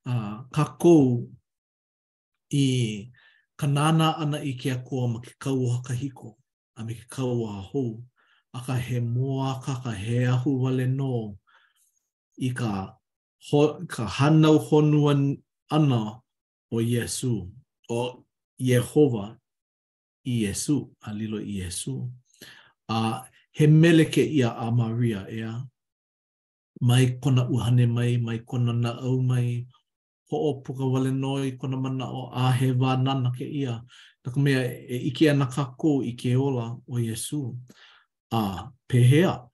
uh, 0.06 0.42
ka 0.54 0.64
kou 0.80 1.28
i 2.52 3.10
kanana 3.58 4.16
ana 4.18 4.38
i 4.40 4.54
ke 4.56 4.72
akoa 4.72 5.08
ma 5.12 5.20
ke 5.20 5.34
kau 5.38 5.66
o 5.66 5.76
hakahiko, 5.76 6.36
a 6.78 6.84
me 6.84 6.94
ke 6.94 7.04
kau 7.10 7.44
hou. 7.46 8.02
a 8.54 8.58
ka 8.66 8.74
he 8.86 8.96
moa 9.14 9.50
ka 9.64 9.72
ka 9.84 9.90
he 10.02 10.16
ahu 10.32 10.50
wale 10.62 10.86
no 10.98 11.12
i 12.36 12.48
ka, 12.58 12.70
ho, 13.48 13.60
ka 13.94 14.02
hanau 14.16 14.56
honua 14.66 15.12
ana 15.76 16.00
o 16.72 16.76
Yesu, 16.92 17.32
o 17.98 18.24
Yehova 18.70 19.26
i 20.30 20.44
Yesu, 20.44 20.76
a 21.00 21.08
lilo 21.18 21.38
i 21.40 21.54
Yesu. 21.60 21.94
A 22.96 23.24
he 23.56 23.64
meleke 23.82 24.22
ia 24.38 24.50
a 24.52 24.66
Maria 24.70 25.20
ea, 25.38 25.52
mai 26.88 27.06
kona 27.22 27.42
uhane 27.54 27.86
mai, 27.96 28.12
mai 28.26 28.38
kona 28.48 28.72
na 28.82 28.90
au 29.04 29.16
mai, 29.30 29.46
ho 30.28 30.36
o 30.36 30.50
puka 30.62 30.84
wale 30.92 31.10
noi, 31.22 31.44
kona 31.60 31.76
mana 31.84 32.04
o 32.18 32.22
a 32.32 32.44
he 32.58 32.66
wā 32.72 32.92
nana 33.04 33.30
ke 33.36 33.46
ia. 33.62 33.74
Naka 34.24 34.38
mea 34.40 34.60
e 34.94 35.08
ike 35.08 35.30
ana 35.30 35.46
ka 35.54 35.62
i 36.04 36.12
ke 36.20 36.30
ola 36.46 36.66
o 36.88 36.94
Yesu. 37.08 37.40
a 38.32 38.72
pehea. 38.88 39.48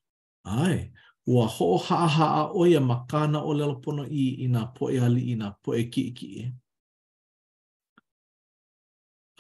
Ai, 0.45 0.93
ua 1.27 1.47
ho 1.47 1.75
o 1.75 1.79
haa 1.79 2.09
haa 2.09 2.49
oia 2.53 2.81
makana 2.81 3.39
kāna 3.41 3.47
o 3.47 3.53
lelo 3.59 3.77
pono 3.85 4.05
i 4.07 4.25
i 4.45 4.49
nā 4.49 4.63
poe 4.77 5.01
ali 5.01 5.21
i 5.33 5.35
nā 5.37 5.53
poe 5.63 5.83
ki 5.93 6.05
ki 6.17 6.29
e. 6.43 6.45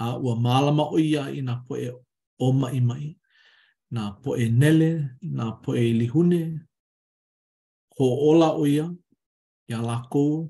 A 0.04 0.16
ua 0.22 0.34
mālama 0.44 0.84
oia 0.96 1.22
i 1.30 1.40
nā 1.42 1.54
poe 1.66 1.88
o 2.40 2.52
mai 2.52 2.80
mai, 2.80 3.16
nā 3.92 4.02
poe 4.22 4.48
nele, 4.60 4.90
nā 5.22 5.46
poe 5.62 5.80
lihune, 6.00 6.42
ko 7.96 8.04
ola 8.30 8.52
oia, 8.52 8.86
ia 9.68 9.80
lākou, 9.82 10.46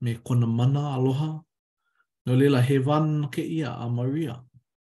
me 0.00 0.14
kona 0.24 0.46
mana 0.46 0.94
aloha, 0.94 1.32
no 2.26 2.36
lela 2.36 2.60
he 2.62 2.78
wan 2.86 3.28
ke 3.30 3.42
ia 3.44 3.72
a 3.74 3.88
Maria. 3.88 4.36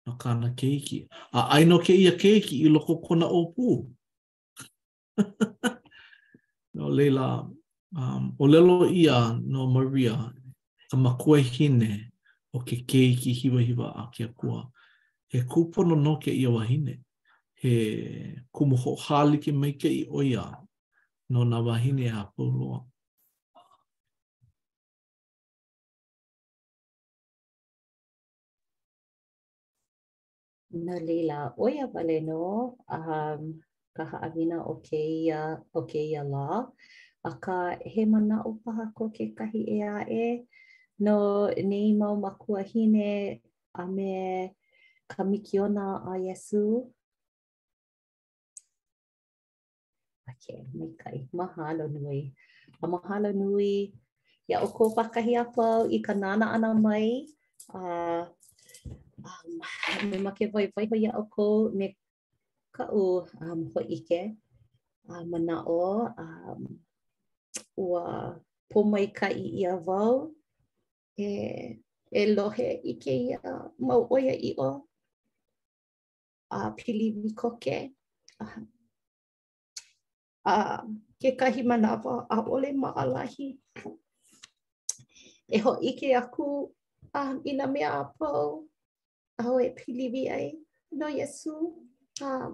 no 0.09 0.17
kāna 0.19 0.51
keiki. 0.57 1.07
A 1.37 1.49
ai 1.57 1.65
no 1.69 1.79
ke 1.85 1.93
ia 1.97 2.13
keiki 2.17 2.57
i 2.65 2.69
loko 2.73 2.97
kona 3.05 3.27
o 3.29 3.45
pū. 3.53 3.79
no 6.79 6.89
leila, 6.93 7.47
um, 7.97 8.31
o 8.41 8.47
lelo 8.49 8.89
ia 8.91 9.35
no 9.45 9.67
Maria, 9.73 10.17
ka 10.91 10.97
makoe 10.97 11.43
hine 11.45 12.09
o 12.55 12.61
ke 12.61 12.81
keiki 12.89 13.33
hiwa 13.43 13.61
hiwa 13.63 13.93
a 14.05 14.07
ke 14.15 14.25
akua. 14.31 14.65
He 15.29 15.43
kūpono 15.45 15.99
no 16.03 16.17
ke 16.17 16.33
ia 16.33 16.51
wahine. 16.51 17.01
He 17.59 18.37
kumuho 18.55 18.97
hāli 19.05 19.41
ke 19.43 19.53
meike 19.53 19.91
i 19.91 20.07
oia 20.09 20.47
no 21.31 21.45
na 21.45 21.61
wahine 21.61 22.09
a 22.09 22.21
e 22.21 22.27
pūloa. 22.39 22.85
Nā 30.69 31.01
lila, 31.01 31.49
oia 31.57 31.87
wale 31.89 32.19
no, 32.21 32.77
um, 32.93 33.53
ka 33.97 34.05
haawina 34.11 34.59
o 34.69 34.75
keia, 34.85 35.57
o 35.73 35.83
keia 35.89 36.21
la, 36.29 36.67
a 37.25 37.31
ka 37.41 37.79
he 37.87 38.05
mana 38.05 38.43
o 38.45 38.59
paha 38.65 38.91
ko 38.95 39.09
ke 39.09 39.33
kahi 39.33 39.65
e 39.65 39.81
a 39.81 40.05
e, 40.05 40.45
no 41.01 41.49
nei 41.57 41.97
mau 41.97 42.17
makua 42.21 42.61
hine 42.69 43.41
a 43.75 43.87
me 43.87 44.51
ka 45.09 45.25
mikiona 45.25 46.05
a 46.05 46.19
Yesu. 46.21 46.85
Ok, 50.29 50.47
mai 50.75 50.91
kai, 51.01 51.29
mahalo 51.33 51.89
nui. 51.89 52.35
A 52.85 52.87
mahalo 52.87 53.33
nui, 53.33 53.93
ia 54.53 54.61
o 54.61 54.69
ko 54.69 54.93
pakahi 54.95 55.33
a 55.41 55.45
i 55.91 55.99
ka 56.05 56.13
nana 56.13 56.47
ana 56.53 56.75
mai, 56.75 57.25
a 57.73 57.79
uh, 57.79 58.25
um, 59.29 60.11
ma 60.25 60.31
ke 60.37 60.49
voi 60.53 60.69
voi 60.73 60.87
hoi 60.91 61.05
au 61.11 61.23
ko 61.35 61.45
me 61.79 61.87
ka 62.77 62.85
u 62.95 63.03
um, 63.45 63.61
ho 63.73 63.81
ike 63.97 64.21
a 65.09 65.13
uh, 65.13 65.25
mana 65.31 65.57
o 65.65 65.79
um, 66.25 66.63
ua 67.85 68.05
po 68.71 68.79
mai 68.91 69.07
ka 69.19 69.29
i 69.45 69.47
ia 69.63 69.75
vau 69.89 70.15
e, 71.25 71.29
e 72.21 72.23
lohe 72.37 72.69
i 72.91 72.95
ke 73.03 73.15
mau 73.87 74.03
oia 74.15 74.35
i 74.49 74.51
o 74.69 74.71
a 76.57 76.59
pili 76.77 77.07
mi 77.21 77.31
koke 77.41 77.77
a 78.45 78.47
a 80.53 80.55
ke 81.21 81.29
kahi 81.41 81.63
manawa 81.71 82.15
a 82.37 82.39
ole 82.55 82.71
ma 82.83 82.91
alahi 83.03 83.47
e 85.57 85.59
ho 85.65 85.73
ike 85.91 86.09
ku 86.35 86.47
a 87.19 87.23
um, 87.31 87.35
ina 87.51 87.65
mea 87.73 87.91
apau 88.03 88.45
Aho 89.41 89.55
e 89.63 89.69
pilivi 89.71 90.23
ai 90.29 90.49
no 90.99 91.07
yesu 91.09 91.55
um 92.21 92.53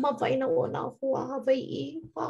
ma 0.00 0.10
vaina 0.18 0.46
o 0.48 0.62
na 0.74 0.80
hua 0.94 1.20
hawai 1.28 1.60
i 1.82 2.02
pa 2.14 2.24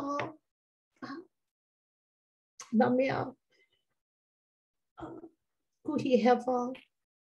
na 2.78 2.86
mea 2.96 3.18
uh, 5.03 5.22
kuhi 5.84 6.12
hewa 6.22 6.59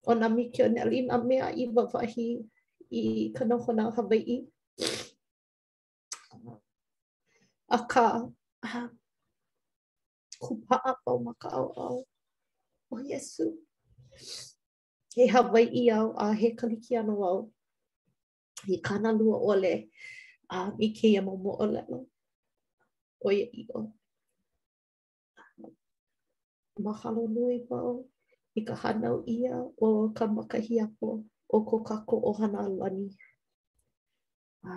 o 0.04 0.12
na 0.20 0.28
mikio 0.36 0.66
neli 0.68 1.00
na 1.08 1.16
mea 1.30 1.48
i 1.56 1.64
wawahi 1.76 2.28
i 2.92 3.32
kanohona 3.36 3.84
hawai 3.96 4.22
i 4.36 4.38
a 7.68 7.78
ka 7.92 8.06
kupa'a 10.44 10.92
pau 11.04 11.18
maka 11.26 11.48
au 11.58 11.68
au 11.84 11.98
Oh 12.92 13.00
yesu 13.10 13.46
he 15.16 15.28
Hawaii 15.28 15.90
au 15.90 16.14
a 16.18 16.34
he 16.34 16.52
kaliki 16.52 16.96
ana 17.00 17.14
au. 17.14 17.52
He 18.68 18.78
kana 18.78 19.12
lua 19.12 19.38
ole 19.40 19.90
a 20.50 20.72
mi 20.78 20.94
ke 20.94 21.08
ia 21.10 21.22
mo 21.22 21.34
mo 21.36 21.52
ole 21.60 21.82
no. 21.90 22.06
O 23.26 23.30
ia 23.32 23.46
i 23.52 23.64
o. 23.78 23.94
Mahalo 26.84 27.24
nui 27.34 27.58
wau 27.70 27.94
i 28.58 28.62
ka 28.68 28.74
hanau 28.82 29.18
ia 29.38 29.54
o 29.84 29.88
ka 30.18 30.24
makahi 30.36 30.76
apo 30.86 31.10
o 31.50 31.58
ko 31.70 31.76
kako 31.88 32.16
o 32.24 32.32
hana 32.40 32.60
alani. 32.66 33.08
A, 34.64 34.72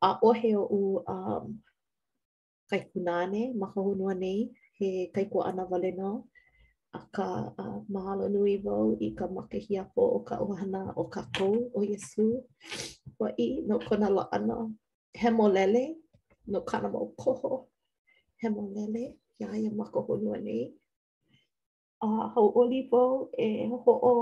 a 0.00 0.08
ohe 0.28 0.50
o 0.56 0.64
u 0.70 0.80
um, 1.12 1.46
kaikunane, 2.70 3.42
mahohonua 3.60 4.14
nei, 4.22 4.40
he 4.78 4.88
kaiko 5.14 5.38
ana 5.48 5.62
wale 5.70 5.90
nao. 5.98 6.16
aka 6.98 7.28
uh, 7.62 7.78
mahalo 7.92 8.24
nui 8.32 8.54
wau 8.66 8.88
i 9.02 9.08
ka 9.18 9.24
make 9.34 9.56
hiapo 9.66 10.02
o 10.16 10.18
ka 10.28 10.34
ohana 10.44 10.80
o 10.94 11.04
ka 11.12 11.22
kou 11.36 11.56
o 11.76 11.80
Yesu. 11.90 12.26
Wa 13.20 13.28
i 13.44 13.62
no 13.68 13.76
kona 13.86 14.08
la 14.16 14.22
ana 14.36 14.56
he 15.18 15.28
lele 15.56 15.82
no 16.52 16.58
kana 16.70 16.86
mau 16.94 17.08
koho 17.20 17.52
he 18.40 18.46
molele 18.56 19.02
ia 19.40 19.46
ia 19.62 19.70
mako 19.78 19.98
honua 20.06 20.36
nei. 20.46 20.62
A 22.02 22.06
uh, 22.06 22.24
hau 22.32 22.46
oli 22.60 22.78
wau 22.92 23.12
e 23.38 23.46
ho 23.70 23.78
o 24.10 24.14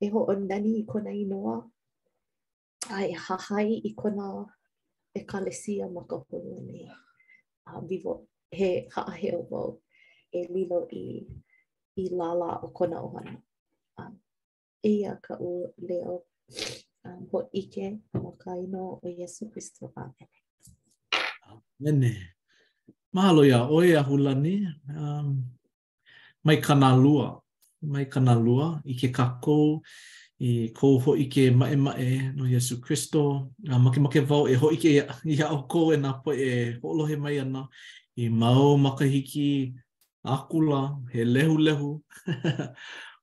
e 0.00 0.06
ho 0.12 0.20
o 0.30 0.32
nani 0.48 0.72
i 0.82 0.84
kona 0.90 1.10
inoa 1.22 1.56
a 2.96 3.02
e 3.02 3.12
hahai 3.24 3.70
i 3.88 3.90
kona 4.00 4.26
e 5.14 5.20
kalesia 5.30 5.84
mako 5.96 6.16
honua 6.28 6.58
nei. 6.68 6.84
A 7.66 7.70
uh, 7.78 7.82
vivo 7.88 8.12
he 8.56 8.68
haaheo 8.94 9.42
wau. 9.52 9.68
e 10.38 10.42
lilo 10.54 10.80
i 10.92 11.02
i 11.96 12.04
la 12.10 12.60
o 12.66 12.68
kona 12.76 12.98
ohana. 13.06 13.34
e 13.36 14.90
eia 14.90 15.12
ka 15.24 15.34
u 15.40 15.50
leo 15.88 16.14
um, 17.04 17.22
ho 17.32 17.38
ike 17.60 17.86
o 18.14 18.30
ka 18.42 18.50
ino 18.58 18.84
o 19.04 19.08
Yesu 19.20 19.44
Christo. 19.52 19.92
Amen. 19.96 20.28
Amen. 21.80 22.02
Mahalo 23.14 23.42
ia 23.50 23.64
oe 23.76 23.90
a 23.96 24.02
hulani. 24.08 24.56
Um, 25.00 25.26
mai 26.44 26.58
kana 26.66 26.90
lua. 27.04 27.28
Mai 27.92 28.04
kana 28.12 28.34
lua 28.44 28.66
i 28.84 28.92
ke 29.00 29.08
kakou 29.18 29.80
e 30.46 30.68
ko 30.78 30.86
ho 31.02 31.10
ike 31.24 31.42
mae 31.50 31.76
mae 31.86 32.08
no 32.36 32.44
Yesu 32.44 32.74
Kristo 32.84 33.22
a 33.72 33.78
make 33.78 33.98
make 34.04 34.20
vau 34.28 34.44
e 34.46 34.54
ho 34.60 34.66
ike 34.76 34.90
ya 35.38 35.46
o 35.50 35.58
ko 35.70 35.80
e 35.96 35.96
na 35.96 36.10
po 36.22 36.30
e 36.46 36.76
ho 36.80 36.88
lohe 36.98 37.16
mai 37.24 37.36
ana 37.44 37.62
i 38.16 38.24
mau 38.40 38.76
makahiki 38.76 39.16
hiki 39.16 39.52
akula, 40.26 40.98
he 41.12 41.24
lehu 41.24 41.56
lehu. 41.58 42.02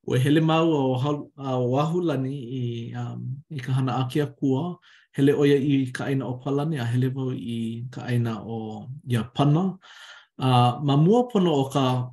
Ue 0.07 0.19
hele 0.19 0.41
mau 0.41 0.95
a, 0.99 1.11
a 1.47 1.55
wahu 1.59 2.01
lani 2.03 2.35
i, 2.35 2.93
um, 2.95 3.23
i 3.51 3.59
ka 3.59 3.71
hana 3.71 3.99
ake 4.03 4.19
a 4.19 4.27
kua, 4.27 4.75
hele 5.15 5.31
oia 5.31 5.55
i 5.55 5.91
ka 5.95 6.05
aina 6.11 6.27
o 6.27 6.41
palani, 6.43 6.75
a 6.81 6.83
hele 6.83 7.07
mau 7.13 7.29
i 7.31 7.85
ka 7.89 8.01
aina 8.03 8.41
o 8.43 8.87
ia 9.07 9.23
pana. 9.23 9.77
Uh, 10.37 10.75
ma 10.83 10.97
mua 10.97 11.23
pono 11.31 11.55
o 11.55 11.69
ka 11.71 12.09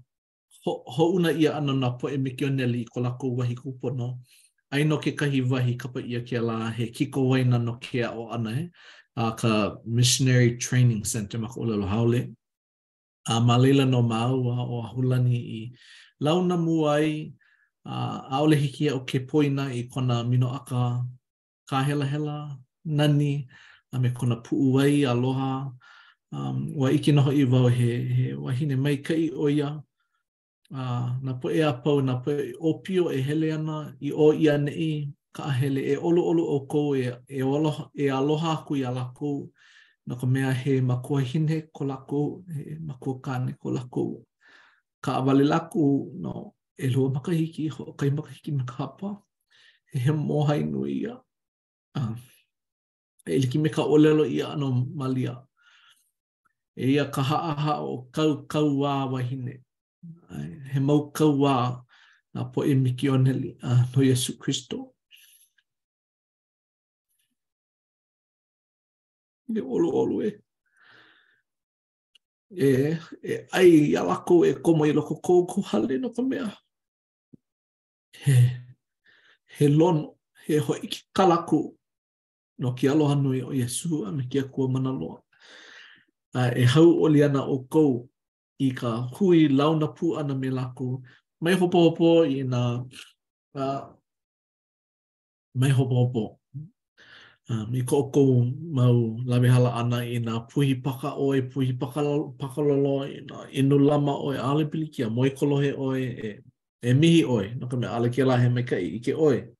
houna 0.66 1.34
ia 1.34 1.56
ana 1.56 1.74
na 1.74 1.90
poe 1.90 2.14
mikio 2.16 2.50
neli 2.50 2.82
i 2.86 2.86
ko 2.86 3.00
lako 3.00 3.34
wahi 3.42 3.56
kupono, 3.58 4.22
aino 4.70 4.98
ke 5.02 5.10
kahi 5.18 5.40
wahi 5.50 5.74
kapa 5.76 5.98
ia 5.98 6.20
ke 6.22 6.38
la 6.38 6.70
he 6.70 6.90
kiko 6.94 7.26
waina 7.26 7.58
no 7.58 7.74
ke 7.82 7.98
e, 7.98 8.02
a 8.02 8.12
o 8.14 8.28
ana 8.30 8.54
he. 8.54 8.70
Uh, 9.16 9.32
ka 9.34 9.74
missionary 9.84 10.56
training 10.58 11.02
center 11.04 11.38
ma 11.38 11.48
ka 11.48 11.58
ulelo 11.58 11.90
haole. 11.90 12.30
a 13.30 13.40
malila 13.40 13.84
no 13.90 14.02
maua 14.02 14.56
o 14.72 14.82
a 14.84 14.88
hulani 14.92 15.36
i 15.62 15.62
launa 16.24 16.56
muai 16.64 17.08
a 17.86 17.94
uh, 17.94 18.18
aole 18.36 18.56
hiki 18.62 18.84
e 18.88 18.90
o 18.98 19.00
ke 19.08 19.18
poina 19.30 19.64
i 19.78 19.82
kona 19.92 20.16
mino 20.30 20.48
aka 20.58 20.82
ka 21.68 21.78
hela 21.86 22.04
hela 22.12 22.36
nani 22.84 23.32
a 23.92 23.96
me 24.02 24.08
kona 24.18 24.36
puu 24.44 24.74
wai 24.74 24.96
aloha 25.12 25.52
um, 26.34 26.56
wa 26.80 26.88
iki 26.96 27.10
noho 27.12 27.30
i 27.42 27.44
wau 27.52 27.68
he, 27.78 27.90
he 28.16 28.26
wahine 28.44 28.76
mai 28.82 28.96
kai 29.06 29.30
o 29.44 29.48
ia 29.48 29.70
uh, 30.78 31.06
na 31.24 31.32
po 31.40 31.48
e 31.58 31.62
a 31.68 31.72
pau 31.84 31.98
na 32.02 32.14
po 32.22 32.30
e 32.32 32.52
opio 32.70 33.04
e 33.16 33.20
hele 33.28 33.48
ana 33.56 33.76
i 34.08 34.10
o 34.26 34.28
i 34.42 34.44
ane 34.54 34.72
i 34.90 34.92
ka 35.36 35.44
hele 35.60 35.80
e 35.92 35.96
olo 36.08 36.22
olo 36.30 36.44
o 36.56 36.58
kou 36.72 36.96
e, 36.96 37.06
e, 37.28 37.38
aloha, 37.56 37.82
e 37.94 38.10
aloha 38.18 38.50
aku 38.58 38.72
i 38.76 38.82
alakou 38.90 39.38
no 40.06 40.16
ka 40.16 40.26
mea 40.26 40.52
he 40.52 40.80
makua 40.80 41.20
hine 41.20 41.60
ko 41.72 41.84
lako, 41.84 42.42
he 42.54 42.76
makua 42.80 43.20
kane 43.20 43.54
ko 43.60 43.70
lako. 43.70 44.24
Ka 45.02 45.16
awale 45.20 45.44
lako, 45.46 46.10
no, 46.14 46.54
e 46.78 46.88
lua 46.88 47.10
makahiki, 47.10 47.70
ho, 47.70 47.92
kai 47.92 48.10
makahiki 48.10 48.52
me 48.52 48.64
kapa, 48.66 49.18
he 49.92 49.98
he 49.98 50.10
moha 50.12 50.56
inu 50.58 50.86
ia. 50.88 51.18
Uh, 51.94 52.14
e 53.26 53.38
liki 53.40 53.58
me 53.60 53.68
ka 53.70 53.82
olelo 53.82 54.26
ia 54.30 54.48
ano 54.52 54.86
malia. 54.94 55.42
E 56.76 56.88
ia 56.94 57.06
ka 57.06 57.22
haaha 57.22 57.80
o 57.80 58.08
kau 58.12 58.46
kau 58.46 58.70
wā 58.82 59.10
wahine. 59.10 59.60
he 60.72 60.80
mau 60.80 61.10
kau 61.10 61.34
wā, 61.36 61.82
na 62.34 62.44
po 62.44 62.64
e 62.64 62.74
miki 62.74 63.08
o 63.08 63.16
neli, 63.16 63.56
uh, 63.62 63.84
no 63.96 64.02
Yesu 64.02 64.38
Christo. 64.38 64.89
ne 69.50 69.62
olu 69.62 69.90
olu 69.92 70.22
e. 70.24 70.40
E, 72.58 72.68
e 73.22 73.48
ai 73.58 73.94
a 73.96 74.02
lako 74.06 74.44
e 74.44 74.52
komo 74.64 74.84
i 74.86 74.92
loko 74.92 75.14
kou 75.26 75.46
ku 75.50 75.62
hale 75.62 75.94
no 76.02 76.08
ka 76.16 76.22
mea. 76.30 76.48
He, 78.22 78.36
he 79.58 79.66
lono, 79.68 80.04
he 80.46 80.58
ho 80.58 80.74
i 80.74 80.86
ki 80.88 81.00
kalaku 81.16 81.60
no 82.58 82.72
ki 82.72 82.88
aloha 82.88 83.14
nui 83.14 83.42
o 83.42 83.52
Yesu 83.54 84.02
a 84.06 84.10
me 84.12 84.24
ki 84.28 84.38
a 84.40 84.44
kua 84.44 84.66
mana 84.68 84.90
loa. 84.92 85.22
A, 86.34 86.50
e 86.50 86.64
hau 86.74 86.90
o 87.04 87.08
liana 87.08 87.42
o 87.54 87.58
kou 87.72 88.06
i 88.58 88.68
ka 88.74 88.90
hui 89.16 89.48
launa 89.48 89.86
pu 89.94 90.16
ana 90.18 90.34
me 90.34 90.50
lako. 90.50 91.02
Mai 91.42 91.54
hopo 91.54 91.78
hopo 91.88 92.10
i 92.28 92.42
nga, 92.44 92.62
uh, 93.54 93.84
mai 95.54 95.70
hopo 95.70 95.94
hopo. 96.02 96.39
Um, 97.50 97.66
I 97.74 97.82
koko 97.82 98.46
mau 98.78 99.18
lawe 99.26 99.48
hala 99.50 99.74
ana 99.74 100.06
i 100.06 100.22
nga 100.22 100.46
puhi 100.46 100.78
paka 100.78 101.18
oe, 101.18 101.42
puhi 101.50 101.74
paka 101.76 101.98
lolo, 102.62 103.02
i 103.02 103.18
nga 103.26 103.42
inu 103.50 103.74
lama 103.74 104.12
oe, 104.22 104.38
ale 104.38 104.70
pilikia, 104.70 105.10
moi 105.10 105.30
kolohe 105.34 105.74
oe, 105.76 105.98
e, 105.98 106.30
e 106.82 106.94
mihi 106.94 107.24
oe, 107.26 107.50
nga 107.58 107.66
ka 107.66 107.76
mea 107.76 107.90
ale 107.90 108.06
ke 108.10 108.22
lahe 108.22 108.46
meka 108.48 108.78
kai 108.78 108.86
i 109.02 109.02
ke 109.02 109.14
oe. 109.18 109.50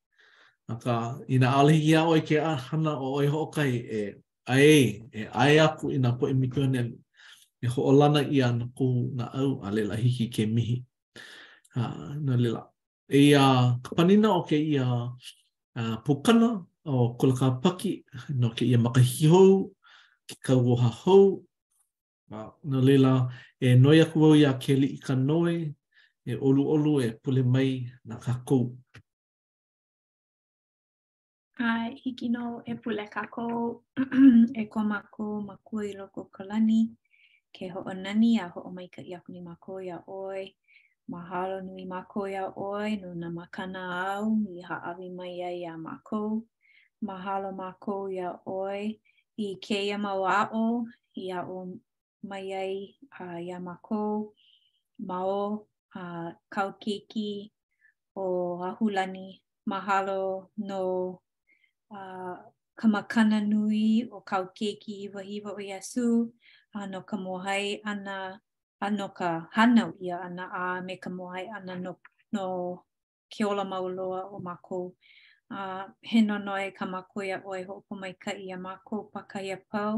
Nga 0.70 0.74
ka 0.78 0.94
i 1.26 1.36
nga 1.42 1.50
ale 1.58 1.72
hia 1.82 2.06
oe 2.06 2.22
ke 2.22 2.38
ahana 2.38 2.94
o 3.02 3.18
oe 3.18 3.26
hokai 3.26 3.74
e 3.82 4.00
ae, 4.46 5.02
e 5.10 5.22
ae 5.34 5.58
aku 5.58 5.90
i 5.90 5.98
nga 5.98 6.14
po 6.14 6.30
i 6.30 6.34
mikio 6.34 6.70
ne, 6.70 6.86
e 7.58 7.66
ho 7.66 7.90
lana 7.90 8.22
i 8.22 8.38
ana 8.42 8.70
ku 8.70 9.10
nga 9.18 9.34
au 9.34 9.66
ale 9.66 9.82
la 9.90 9.96
hiki 9.98 10.30
ke 10.30 10.46
mihi. 10.46 10.78
Ha, 11.74 11.82
nga 12.22 12.34
lela. 12.38 12.62
E 13.10 13.18
ia, 13.34 13.42
uh, 13.42 13.82
kapanina 13.82 14.30
o 14.38 14.46
ke 14.46 14.54
ia, 14.54 14.86
uh, 15.10 15.96
pukana, 16.06 16.69
o 16.84 17.12
kula 17.18 17.34
ka 17.36 17.48
paki 17.62 18.04
no 18.40 18.48
ke 18.56 18.64
ia 18.64 18.78
makahihi 18.80 19.28
hou, 19.28 19.70
ke 20.28 20.34
kau 20.44 20.72
o 20.72 20.76
ha 20.76 20.88
hou. 20.88 21.44
Nā 22.30 22.52
leila, 22.80 23.28
e 23.60 23.74
noi 23.74 24.00
aku 24.00 24.24
au 24.24 24.34
ia 24.34 24.52
ke 24.58 24.74
li 24.78 24.86
i 24.96 25.00
ka 25.04 25.14
noe, 25.14 25.74
e 26.24 26.32
olu 26.40 26.62
olu 26.74 26.92
e 27.02 27.10
pule 27.22 27.42
mai 27.42 27.84
na 28.04 28.16
ka 28.16 28.32
kou. 28.48 28.70
Ai, 31.60 31.92
hiki 32.02 32.28
no 32.32 32.62
e 32.66 32.74
pule 32.74 33.04
ka 33.12 33.26
kou, 33.28 33.82
e 34.62 34.64
ko 34.72 34.80
mā 34.80 35.00
kou 35.12 35.40
mā 35.44 35.56
kua 35.64 35.84
i 35.84 35.92
loko 35.92 36.30
kalani, 36.32 36.94
ke 37.52 37.68
ho 37.70 37.82
o 37.84 37.92
nani 37.92 38.38
a 38.40 38.48
ho 38.48 38.60
o 38.64 38.70
maika 38.72 39.02
i 39.02 39.12
aku 39.18 39.32
ni 39.34 39.40
mā 39.44 39.56
kou 39.60 39.80
ia 39.84 40.00
oi, 40.08 40.48
Mahalo 41.10 41.58
nui 41.66 41.82
mā 41.90 42.04
kou 42.06 42.26
ia 42.30 42.44
oi, 42.56 42.94
nuna 43.02 43.30
makana 43.34 43.80
au, 44.14 44.28
ni 44.30 44.62
haawi 44.62 45.08
mai 45.10 45.32
ia 45.40 45.48
ia 45.50 45.72
mā 45.76 45.96
mahalo 47.00 47.48
mākou 47.56 48.10
ia 48.12 48.34
oi 48.44 48.98
i 49.40 49.46
kēia 49.64 49.96
mau 49.98 50.24
a'o, 50.28 50.84
i 51.16 51.30
a'o 51.32 51.60
mai 52.28 52.52
ai 52.52 52.74
uh, 53.20 53.38
ia 53.40 53.56
mākou, 53.60 54.32
mao, 55.08 55.64
uh, 55.96 56.28
kau 56.52 56.72
keiki 56.80 57.52
o 58.14 58.60
ahulani. 58.64 59.40
Mahalo 59.66 60.50
no 60.56 60.82
uh, 61.92 62.36
kamakana 62.76 63.40
nui 63.40 64.08
o 64.12 64.20
kau 64.20 64.46
keiki 64.54 64.98
i 65.06 65.08
wahiwa 65.08 65.56
o 65.56 65.60
Iasu, 65.60 66.06
uh, 66.76 67.00
ka 67.06 67.16
mohai 67.16 67.80
ana, 67.84 68.40
ano 68.80 69.08
ka 69.08 69.48
hana 69.52 69.92
ia 70.00 70.18
ana 70.20 70.48
a 70.52 70.80
me 70.82 70.96
ka 70.96 71.08
mohai 71.10 71.46
ana 71.48 71.76
no, 71.76 71.96
no 72.32 72.84
ke 73.30 73.44
ola 73.44 73.64
mau 73.64 73.86
o 73.88 74.38
mākou. 74.40 74.92
uh, 75.50 75.84
he 76.00 76.20
no 76.20 76.36
noe 76.44 76.66
ka 76.78 76.84
makoia 76.92 77.36
oe 77.50 77.60
ho 77.68 77.74
po 77.86 77.92
mai 78.02 78.12
ka 78.22 78.30
ia 78.46 78.56
mako 78.66 78.96
pa 79.12 79.20
ka 79.30 79.38
ia 79.48 79.56
pau 79.70 79.96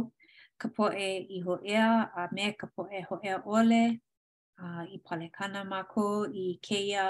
ka 0.61 0.67
po 0.77 0.85
e 1.09 1.11
i 1.37 1.39
ho 1.47 1.55
ea 1.75 1.91
a 2.23 2.25
me 2.35 2.45
ka 2.61 2.67
po 2.75 2.81
e 2.99 3.01
ho 3.09 3.15
ea 3.29 3.37
ole 3.59 3.83
a 4.63 4.65
uh, 4.65 4.83
i 4.95 4.99
pale 5.07 5.27
kana 5.37 5.61
mako 5.73 6.05
i 6.45 6.47
keia 6.67 7.05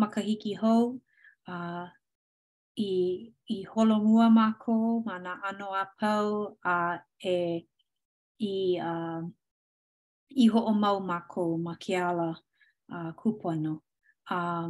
makahiki 0.00 0.52
hou 0.62 0.82
a 1.52 1.54
uh, 1.54 1.86
i 2.90 2.92
i 3.56 3.58
holo 3.70 3.96
mako 4.38 4.74
mana 5.08 5.32
ano 5.48 5.66
a 5.82 5.84
pau 5.98 6.28
a 6.76 6.76
uh, 6.92 6.96
e 7.36 7.38
i 8.54 8.56
uh, 8.92 9.22
i 10.44 10.46
ho 10.52 10.58
o 10.70 10.74
mau 10.82 10.98
mako 11.10 11.44
ma 11.66 11.74
ke 11.82 11.94
ala 12.08 12.30
a 12.38 12.96
uh, 12.98 13.10
kupono 13.18 13.74
uh, 14.36 14.66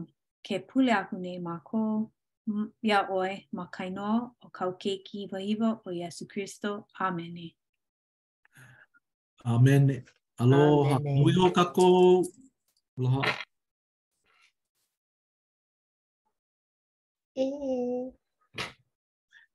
ke 0.47 0.57
pule 0.69 0.93
aku 1.01 1.15
nei 1.25 1.39
mako 1.49 2.13
ia 2.83 3.09
oe 3.11 3.49
makainoa 3.53 4.35
o 4.41 4.49
kaukeki 4.51 5.29
wahiwa 5.33 5.81
o 5.87 5.93
Yesu 5.93 6.27
Kristo. 6.29 6.87
amen. 6.99 7.53
Amen. 9.45 10.05
Aloha. 10.39 10.97
Amene. 10.97 11.21
Nui 11.23 11.51
kako. 11.53 12.25
Aloha. 12.99 13.23
E. 17.35 17.43
Eh. 17.43 18.22